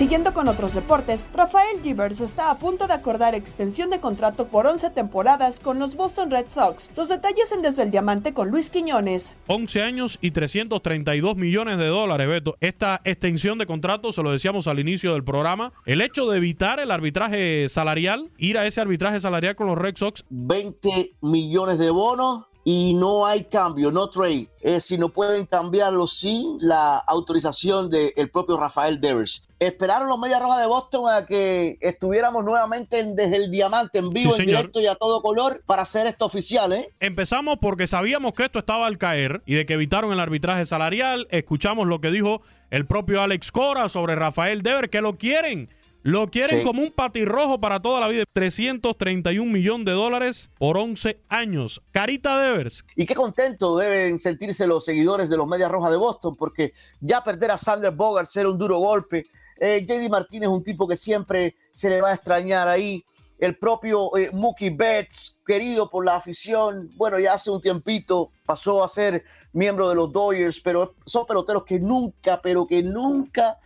[0.00, 4.66] Siguiendo con otros deportes, Rafael Givers está a punto de acordar extensión de contrato por
[4.66, 6.90] 11 temporadas con los Boston Red Sox.
[6.96, 9.34] Los detalles en Desde el Diamante con Luis Quiñones.
[9.48, 12.56] 11 años y 332 millones de dólares, Beto.
[12.60, 16.80] Esta extensión de contrato, se lo decíamos al inicio del programa, el hecho de evitar
[16.80, 20.24] el arbitraje salarial, ir a ese arbitraje salarial con los Red Sox.
[20.30, 24.48] 20 millones de bonos y no hay cambio, no trade.
[24.80, 29.46] Si no pueden cambiarlo sin la autorización del de propio Rafael Devers.
[29.58, 34.32] Esperaron los Medias Rojas de Boston a que estuviéramos nuevamente desde el diamante en vivo,
[34.32, 36.72] sí, en directo y a todo color para hacer esto oficial.
[36.72, 36.94] ¿eh?
[36.98, 41.28] Empezamos porque sabíamos que esto estaba al caer y de que evitaron el arbitraje salarial.
[41.30, 45.68] Escuchamos lo que dijo el propio Alex Cora sobre Rafael Devers, que lo quieren
[46.02, 46.64] lo quieren sí.
[46.64, 48.24] como un patirrojo para toda la vida.
[48.32, 51.82] 331 millones de dólares por 11 años.
[51.90, 52.84] Carita Devers.
[52.96, 57.22] Y qué contento deben sentirse los seguidores de los Medias Rojas de Boston, porque ya
[57.22, 59.26] perder a Sander Bogart será un duro golpe.
[59.58, 63.04] Eh, JD Martínez es un tipo que siempre se le va a extrañar ahí.
[63.38, 68.84] El propio eh, Mookie Betts, querido por la afición, bueno, ya hace un tiempito pasó
[68.84, 73.58] a ser miembro de los Dodgers, pero son peloteros que nunca, pero que nunca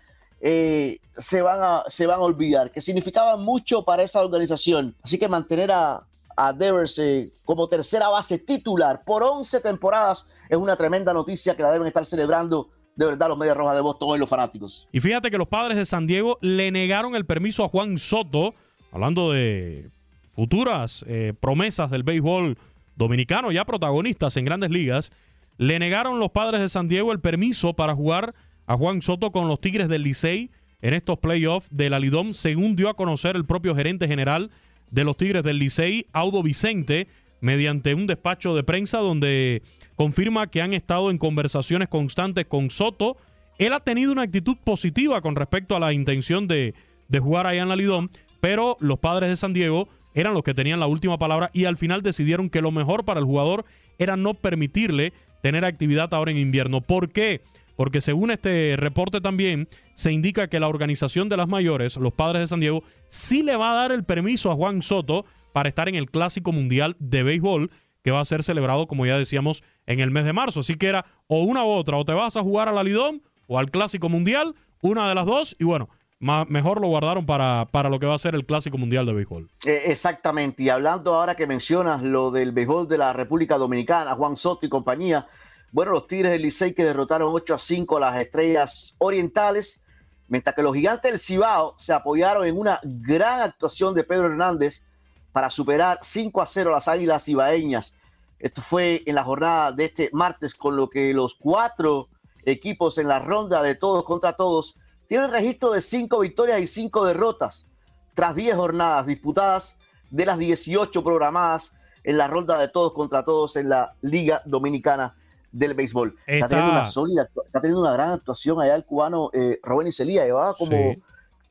[0.46, 4.94] eh, se, van a, se van a olvidar, que significaban mucho para esa organización.
[5.02, 10.58] Así que mantener a, a Devers eh, como tercera base titular por 11 temporadas es
[10.58, 14.16] una tremenda noticia que la deben estar celebrando de verdad los Medias Rojas de Boston
[14.16, 14.86] y los fanáticos.
[14.92, 18.54] Y fíjate que los padres de San Diego le negaron el permiso a Juan Soto,
[18.92, 19.88] hablando de
[20.34, 22.58] futuras eh, promesas del béisbol
[22.96, 25.10] dominicano, ya protagonistas en grandes ligas,
[25.56, 28.34] le negaron los padres de San Diego el permiso para jugar
[28.66, 30.50] a Juan Soto con los Tigres del Licey
[30.82, 34.50] en estos playoffs de la Lidom, según dio a conocer el propio gerente general
[34.90, 37.08] de los Tigres del Licey, Audo Vicente,
[37.40, 39.62] mediante un despacho de prensa donde
[39.96, 43.16] confirma que han estado en conversaciones constantes con Soto.
[43.58, 46.74] Él ha tenido una actitud positiva con respecto a la intención de,
[47.08, 48.08] de jugar allá en la Lidom,
[48.40, 51.76] pero los padres de San Diego eran los que tenían la última palabra y al
[51.76, 53.64] final decidieron que lo mejor para el jugador
[53.98, 56.80] era no permitirle tener actividad ahora en invierno.
[56.80, 57.42] ¿Por qué?
[57.76, 62.42] Porque según este reporte también se indica que la organización de las mayores, los padres
[62.42, 65.88] de San Diego, sí le va a dar el permiso a Juan Soto para estar
[65.88, 67.70] en el Clásico Mundial de Béisbol
[68.04, 70.60] que va a ser celebrado, como ya decíamos, en el mes de marzo.
[70.60, 73.22] Así que era o una u otra, o te vas a jugar a la Lidón
[73.46, 77.88] o al Clásico Mundial, una de las dos, y bueno, mejor lo guardaron para, para
[77.88, 79.50] lo que va a ser el Clásico Mundial de Béisbol.
[79.64, 84.36] Eh, exactamente, y hablando ahora que mencionas lo del béisbol de la República Dominicana, Juan
[84.36, 85.26] Soto y compañía,
[85.74, 89.82] bueno, los Tigres del Licey que derrotaron 8 a 5 a las Estrellas Orientales,
[90.28, 94.84] mientras que los Gigantes del Cibao se apoyaron en una gran actuación de Pedro Hernández
[95.32, 97.96] para superar 5 a 0 a las Águilas Ibaeñas.
[98.38, 102.08] Esto fue en la jornada de este martes, con lo que los cuatro
[102.44, 104.76] equipos en la ronda de todos contra todos
[105.08, 107.66] tienen registro de 5 victorias y 5 derrotas
[108.14, 109.76] tras 10 jornadas disputadas
[110.12, 115.16] de las 18 programadas en la ronda de todos contra todos en la Liga Dominicana
[115.54, 116.16] del béisbol.
[116.26, 120.24] Está, teniendo una sólida, está teniendo una gran actuación allá el cubano eh, Rubén Iselía,
[120.24, 120.96] llevaba como,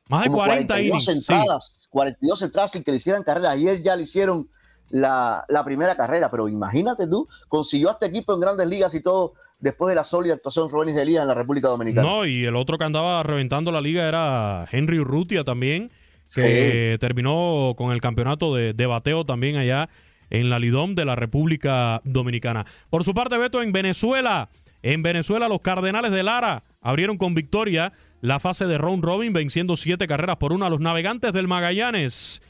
[0.08, 3.50] más de 40 42 entradas, 42 entradas sin que le hicieran carrera.
[3.50, 4.48] Ayer ya le hicieron
[4.90, 9.32] la, primera carrera, pero imagínate tú, consiguió a este equipo en grandes ligas y todo
[9.60, 12.06] después de la sólida actuación Rubén Iselía en la República Dominicana.
[12.06, 15.90] No, y el otro que andaba reventando la liga era Henry Urrutia también,
[16.34, 19.88] que terminó con el campeonato de, de bateo también allá
[20.30, 22.64] en la Lidom de la República Dominicana.
[22.90, 24.48] Por su parte, Beto, en Venezuela,
[24.82, 29.76] en Venezuela los Cardenales de Lara abrieron con victoria la fase de round robin, venciendo
[29.76, 32.42] siete carreras por una a los navegantes del Magallanes.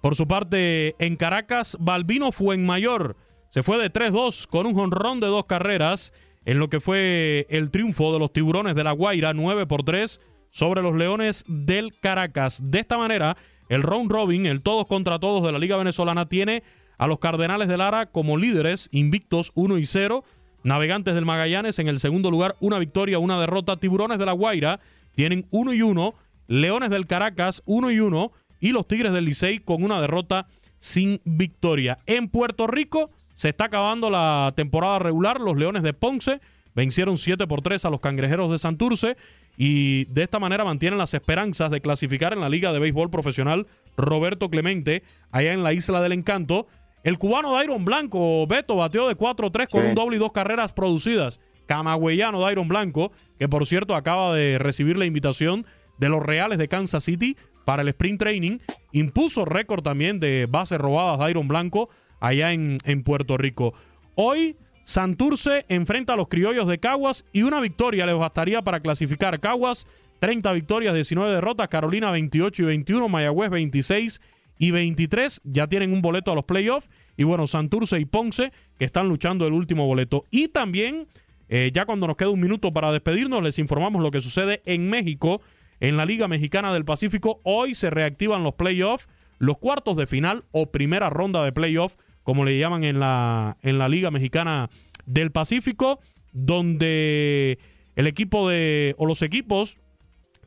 [0.00, 3.16] Por su parte, en Caracas, Balbino mayor.
[3.48, 6.12] se fue de 3-2 con un jonrón de dos carreras
[6.44, 10.20] en lo que fue el triunfo de los tiburones de la Guaira, 9 por 3
[10.50, 12.60] sobre los Leones del Caracas.
[12.62, 13.36] De esta manera,
[13.68, 16.62] el round robin, el todos contra todos de la Liga Venezolana, tiene
[16.98, 20.24] a los Cardenales de Lara como líderes, invictos 1 y 0.
[20.62, 23.76] Navegantes del Magallanes en el segundo lugar, una victoria, una derrota.
[23.76, 24.80] Tiburones de la Guaira
[25.14, 26.14] tienen 1 y 1.
[26.46, 28.32] Leones del Caracas 1 y 1.
[28.60, 30.46] Y los Tigres del Licey con una derrota
[30.78, 31.98] sin victoria.
[32.06, 35.40] En Puerto Rico se está acabando la temporada regular.
[35.40, 36.40] Los Leones de Ponce
[36.74, 39.16] vencieron 7 por 3 a los Cangrejeros de Santurce
[39.56, 43.66] y de esta manera mantienen las esperanzas de clasificar en la Liga de Béisbol Profesional
[43.96, 46.66] Roberto Clemente allá en la Isla del Encanto.
[47.04, 51.38] El cubano Dairon Blanco, Beto, bateó de 4-3 con un doble y dos carreras producidas.
[51.66, 55.66] Camagüeyano Dairon Blanco, que por cierto acaba de recibir la invitación
[55.98, 57.36] de los Reales de Kansas City
[57.66, 58.58] para el sprint training.
[58.92, 61.90] Impuso récord también de bases robadas Dairon Blanco
[62.20, 63.74] allá en, en Puerto Rico.
[64.14, 69.40] Hoy Santurce enfrenta a los criollos de Caguas y una victoria les bastaría para clasificar.
[69.40, 69.86] Caguas,
[70.20, 71.68] 30 victorias, 19 derrotas.
[71.68, 73.08] Carolina, 28 y 21.
[73.10, 74.22] Mayagüez, 26
[74.58, 76.88] y 23 ya tienen un boleto a los playoffs.
[77.16, 80.24] Y bueno, Santurce y Ponce que están luchando el último boleto.
[80.30, 81.06] Y también,
[81.48, 84.88] eh, ya cuando nos queda un minuto para despedirnos, les informamos lo que sucede en
[84.88, 85.40] México,
[85.80, 87.40] en la Liga Mexicana del Pacífico.
[87.42, 92.44] Hoy se reactivan los playoffs, los cuartos de final o primera ronda de playoffs, como
[92.44, 94.70] le llaman en la, en la Liga Mexicana
[95.06, 96.00] del Pacífico,
[96.32, 97.58] donde
[97.96, 99.78] el equipo de, o los equipos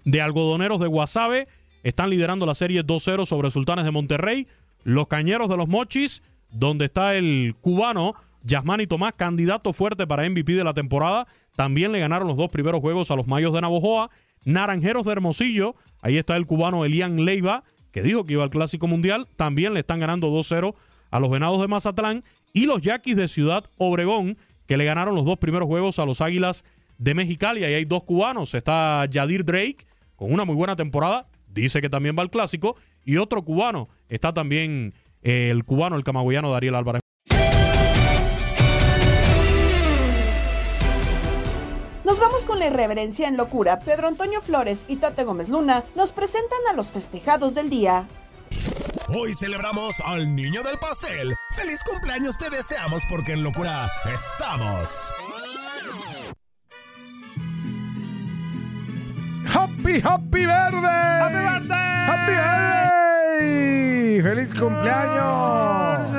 [0.04, 1.48] de algodoneros de Guasave
[1.84, 4.48] están liderando la serie 2-0 sobre Sultanes de Monterrey.
[4.84, 8.14] Los Cañeros de los Mochis, donde está el cubano
[8.44, 11.28] Yasmani Tomás, candidato fuerte para MVP de la temporada.
[11.56, 14.10] También le ganaron los dos primeros juegos a los Mayos de Navojoa.
[14.46, 18.88] Naranjeros de Hermosillo, ahí está el cubano Elian Leiva, que dijo que iba al Clásico
[18.88, 19.28] Mundial.
[19.36, 20.76] También le están ganando 2-0
[21.12, 22.24] a los Venados de Mazatlán.
[22.54, 26.22] Y los Yaquis de Ciudad Obregón, que le ganaron los dos primeros juegos a los
[26.22, 26.64] Águilas
[26.98, 27.64] de Mexicali.
[27.64, 28.54] Ahí hay dos cubanos.
[28.54, 29.86] Está Yadir Drake,
[30.16, 31.28] con una muy buena temporada
[31.62, 32.76] dice que también va al clásico.
[33.04, 37.02] Y otro cubano, está también eh, el cubano, el camagüeyano Dariel Álvarez.
[42.04, 43.80] Nos vamos con la irreverencia en locura.
[43.80, 48.08] Pedro Antonio Flores y Tate Gómez Luna nos presentan a los festejados del día.
[49.10, 51.36] Hoy celebramos al niño del pastel.
[51.56, 55.12] ¡Feliz cumpleaños te deseamos porque en locura estamos!
[59.88, 60.88] Happy, happy verde.
[60.88, 62.10] ¡Happy birthday!
[62.10, 62.32] ¡Happy
[63.42, 64.22] birthday!
[64.22, 66.12] ¡Feliz cumpleaños!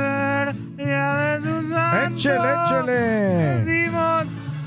[2.07, 3.89] Échele, échele.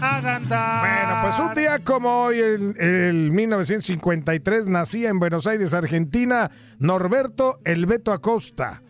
[0.04, 0.82] A cantar.
[0.82, 6.50] Bueno, pues un día como hoy, el, el 1953, nacía en Buenos Aires, Argentina,
[6.80, 8.82] Norberto El Beto Acosta.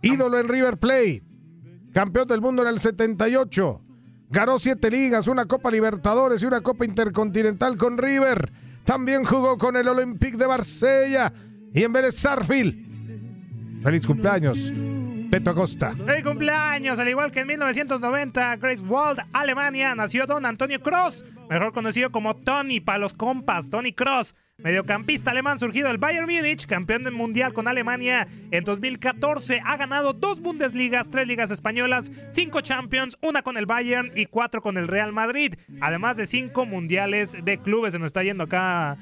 [0.00, 1.22] Ídolo en River Plate.
[1.92, 3.82] Campeón del mundo en el 78.
[4.30, 8.50] Ganó siete ligas, una Copa Libertadores y una Copa Intercontinental con River.
[8.84, 11.32] También jugó con el Olympique de Marsella
[11.72, 13.82] y en Vélez Sarfield.
[13.82, 15.92] Feliz cumpleaños, Beto Acosta.
[15.92, 16.98] ¡Feliz cumpleaños!
[16.98, 22.80] Al igual que en 1990, Greifswald, Alemania, nació Don Antonio Cross, mejor conocido como Tony
[22.80, 24.34] para los compas, Tony Cross.
[24.58, 30.12] Mediocampista alemán surgido del Bayern Múnich, campeón del mundial con Alemania en 2014, ha ganado
[30.12, 34.86] dos Bundesligas, tres ligas españolas, cinco Champions, una con el Bayern y cuatro con el
[34.86, 37.94] Real Madrid, además de cinco mundiales de clubes.
[37.94, 38.96] Se nos está yendo acá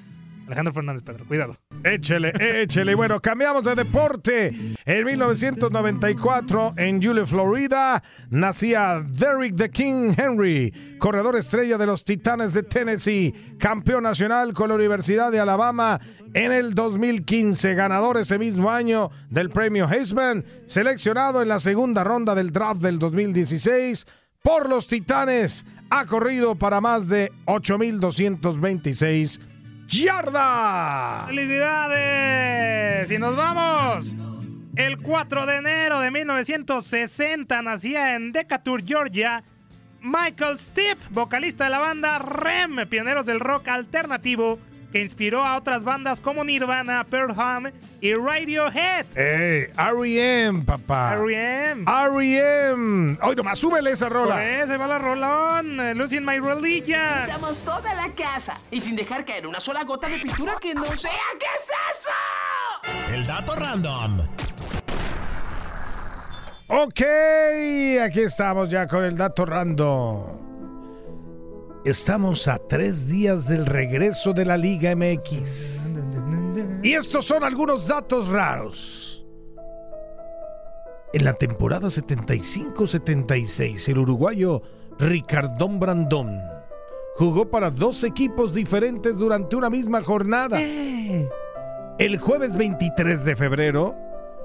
[0.53, 1.57] Alejandro Fernández Pedro, cuidado.
[1.83, 2.95] Échele, échele.
[2.95, 4.55] Bueno, cambiamos de deporte.
[4.85, 12.53] En 1994, en Yulee, Florida, nacía Derrick the King Henry, corredor estrella de los Titanes
[12.53, 15.99] de Tennessee, campeón nacional con la Universidad de Alabama
[16.35, 22.35] en el 2015, ganador ese mismo año del premio Heisman, seleccionado en la segunda ronda
[22.35, 24.07] del draft del 2016
[24.43, 25.65] por los Titanes.
[25.89, 29.41] Ha corrido para más de 8,226
[29.93, 31.27] yardas.
[31.27, 33.11] ¡Felicidades!
[33.11, 34.15] Y nos vamos.
[34.77, 39.45] El 4 de enero de 1960 nacía en Decatur, Georgia,
[40.01, 44.59] Michael Stipe, vocalista de la banda REM, pioneros del rock alternativo,
[44.93, 49.07] que inspiró a otras bandas como Nirvana, Pearl Jam y Radiohead.
[49.17, 49.69] ¡Ey!
[49.77, 51.15] R.E.M., papá.
[51.15, 51.85] R.E.M.
[51.87, 53.19] R.E.M.
[53.23, 54.37] Oye, nomás súbele esa rola.
[54.37, 55.99] Pues, ahí va la rolón.
[55.99, 57.01] Losing My Religion.
[57.17, 60.85] Limpiamos toda la casa y sin dejar caer una sola gota de pintura que no
[60.85, 61.11] sea.
[61.41, 63.13] ¿Qué es eso?
[63.13, 64.29] El dato random.
[66.69, 67.03] Ok,
[68.03, 70.52] aquí estamos ya con el dato random.
[71.85, 75.97] Estamos a tres días del regreso de la Liga MX.
[76.81, 79.27] Y estos son algunos datos raros.
[81.13, 84.63] En la temporada 75-76, el uruguayo
[85.01, 86.41] Ricardón Brandón
[87.17, 90.61] jugó para dos equipos diferentes durante una misma jornada.
[90.61, 93.97] El jueves 23 de febrero,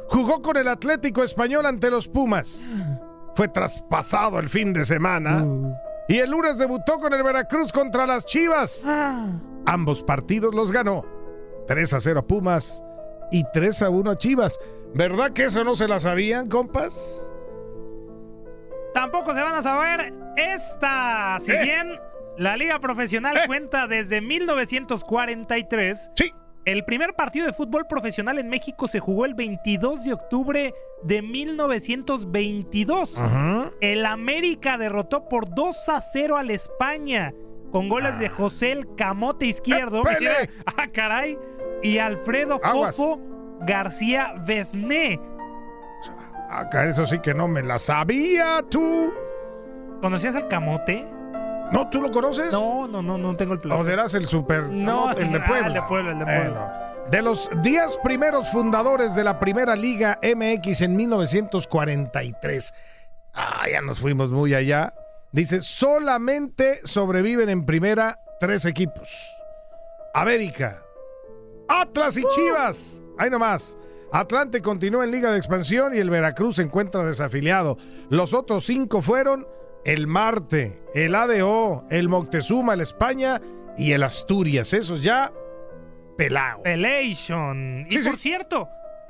[0.07, 2.71] jugó con el Atlético Español ante los Pumas.
[3.35, 5.45] Fue traspasado el fin de semana.
[6.08, 8.86] Y el lunes debutó con el Veracruz contra las Chivas.
[9.66, 11.05] Ambos partidos los ganó.
[11.68, 12.82] 3 a 0 a Pumas
[13.32, 14.58] y 3 a 1 a Chivas.
[14.93, 17.34] ¿Verdad que eso no se la sabían, compas?
[18.93, 21.38] Tampoco se van a saber esta.
[21.39, 21.62] Si Eh.
[21.62, 21.99] bien
[22.38, 26.12] la liga profesional cuenta desde 1943.
[26.16, 26.32] Sí.
[26.68, 31.22] El primer partido de fútbol profesional en México se jugó el 22 de octubre de
[31.22, 33.22] 1922.
[33.22, 33.72] Ajá.
[33.80, 37.34] El América derrotó por 2 a 0 al España
[37.72, 40.01] con goles de José el Camote Izquierdo.
[40.01, 40.49] ¡Épele!
[40.65, 41.39] ah, caray.
[41.82, 42.97] Y Alfredo Aguas.
[42.97, 43.22] Fofo
[43.61, 45.22] García Besné.
[46.49, 49.13] Acá eso sí que no me la sabía tú.
[50.01, 51.05] ¿Conocías al Camote?
[51.72, 51.89] ¿No?
[51.89, 52.51] ¿Tú lo conoces?
[52.51, 53.86] No, no, no, no tengo el ¿O placer.
[53.86, 55.68] serás el super No, el de ah, Puebla?
[55.68, 56.93] el de Puebla, el de Puebla.
[57.11, 62.74] De los 10 primeros fundadores de la primera Liga MX en 1943.
[63.34, 64.93] Ah, ya nos fuimos muy allá.
[65.32, 69.09] Dice, solamente sobreviven en primera tres equipos.
[70.13, 70.82] América,
[71.68, 73.03] Atlas y Chivas.
[73.18, 73.78] Ahí nomás.
[74.11, 77.78] Atlante continúa en Liga de Expansión y el Veracruz se encuentra desafiliado.
[78.09, 79.45] Los otros cinco fueron
[79.88, 83.41] el Marte, el ADO, el Moctezuma, el España
[83.77, 84.73] y el Asturias.
[84.73, 85.31] Esos ya
[86.17, 86.61] pelao.
[86.61, 87.88] Pelation.
[87.89, 88.67] Y Sí, por cierto,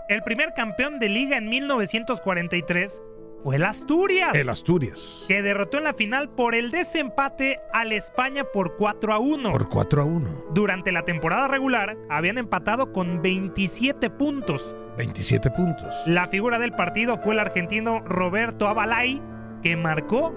[0.07, 3.01] el primer campeón de liga en 1943
[3.41, 4.35] fue el Asturias.
[4.35, 5.25] El Asturias.
[5.27, 9.51] que derrotó en la final por el desempate al España por 4 a 1.
[9.51, 10.29] Por 4 a 1.
[10.53, 14.75] Durante la temporada regular habían empatado con 27 puntos.
[14.97, 15.95] 27 puntos.
[16.05, 19.21] La figura del partido fue el argentino Roberto Abalay,
[19.63, 20.35] que marcó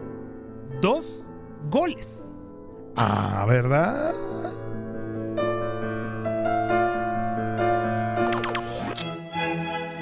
[0.81, 1.27] dos
[1.71, 2.45] goles.
[2.97, 4.15] Ah, ¿verdad?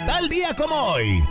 [0.07, 1.23] Tal día como hoy.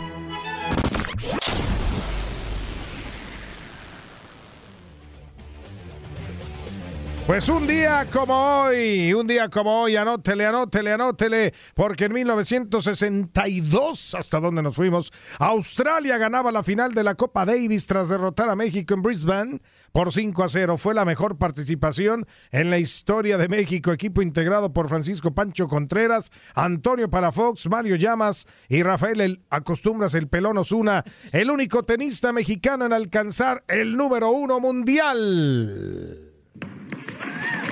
[7.28, 14.14] Pues un día como hoy, un día como hoy, anótele, anótele, anótele, porque en 1962,
[14.14, 18.56] hasta donde nos fuimos, Australia ganaba la final de la Copa Davis tras derrotar a
[18.56, 19.60] México en Brisbane
[19.92, 20.78] por 5 a 0.
[20.78, 26.32] Fue la mejor participación en la historia de México, equipo integrado por Francisco Pancho Contreras,
[26.54, 32.86] Antonio Palafox, Mario Llamas y Rafael el, Acostumbras el Pelón Osuna, el único tenista mexicano
[32.86, 36.27] en alcanzar el número uno mundial.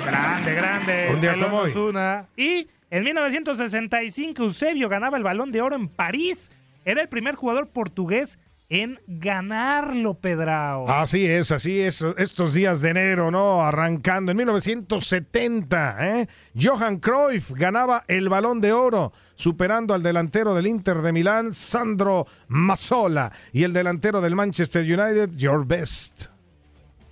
[0.07, 1.09] Grande, grande.
[1.13, 1.71] Un día como hoy.
[1.71, 2.27] Osuna.
[2.37, 6.51] Y en 1965 Eusebio ganaba el Balón de Oro en París.
[6.85, 8.39] Era el primer jugador portugués
[8.69, 10.89] en ganarlo, Pedrao.
[10.89, 12.03] Así es, así es.
[12.19, 13.63] Estos días de enero, ¿no?
[13.63, 16.29] Arrancando en 1970, ¿eh?
[16.61, 22.27] Johan Cruyff ganaba el balón de oro, superando al delantero del Inter de Milán, Sandro
[22.49, 26.36] Mazzola, y el delantero del Manchester United, Your Best.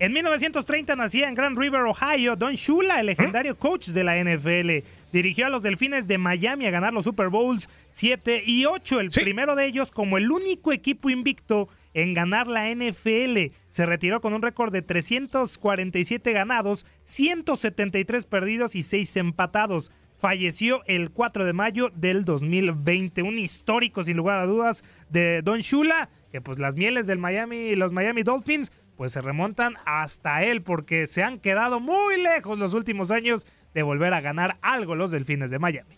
[0.00, 4.84] En 1930 nacía en Grand River, Ohio, Don Shula, el legendario coach de la NFL.
[5.12, 9.10] Dirigió a los Delfines de Miami a ganar los Super Bowls 7 y 8, el
[9.10, 13.52] primero de ellos como el único equipo invicto en ganar la NFL.
[13.70, 19.92] Se retiró con un récord de 347 ganados, 173 perdidos y 6 empatados.
[20.18, 23.22] Falleció el 4 de mayo del 2020.
[23.22, 27.76] Un histórico, sin lugar a dudas, de Don Shula, que pues las mieles del Miami,
[27.76, 32.74] los Miami Dolphins, pues se remontan hasta él porque se han quedado muy lejos los
[32.74, 35.96] últimos años de volver a ganar algo los Delfines de Miami.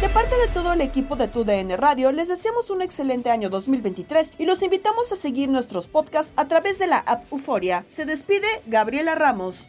[0.00, 4.34] De parte de todo el equipo de TUDN Radio, les deseamos un excelente año 2023
[4.38, 7.84] y los invitamos a seguir nuestros podcasts a través de la app Euforia.
[7.88, 9.68] Se despide Gabriela Ramos.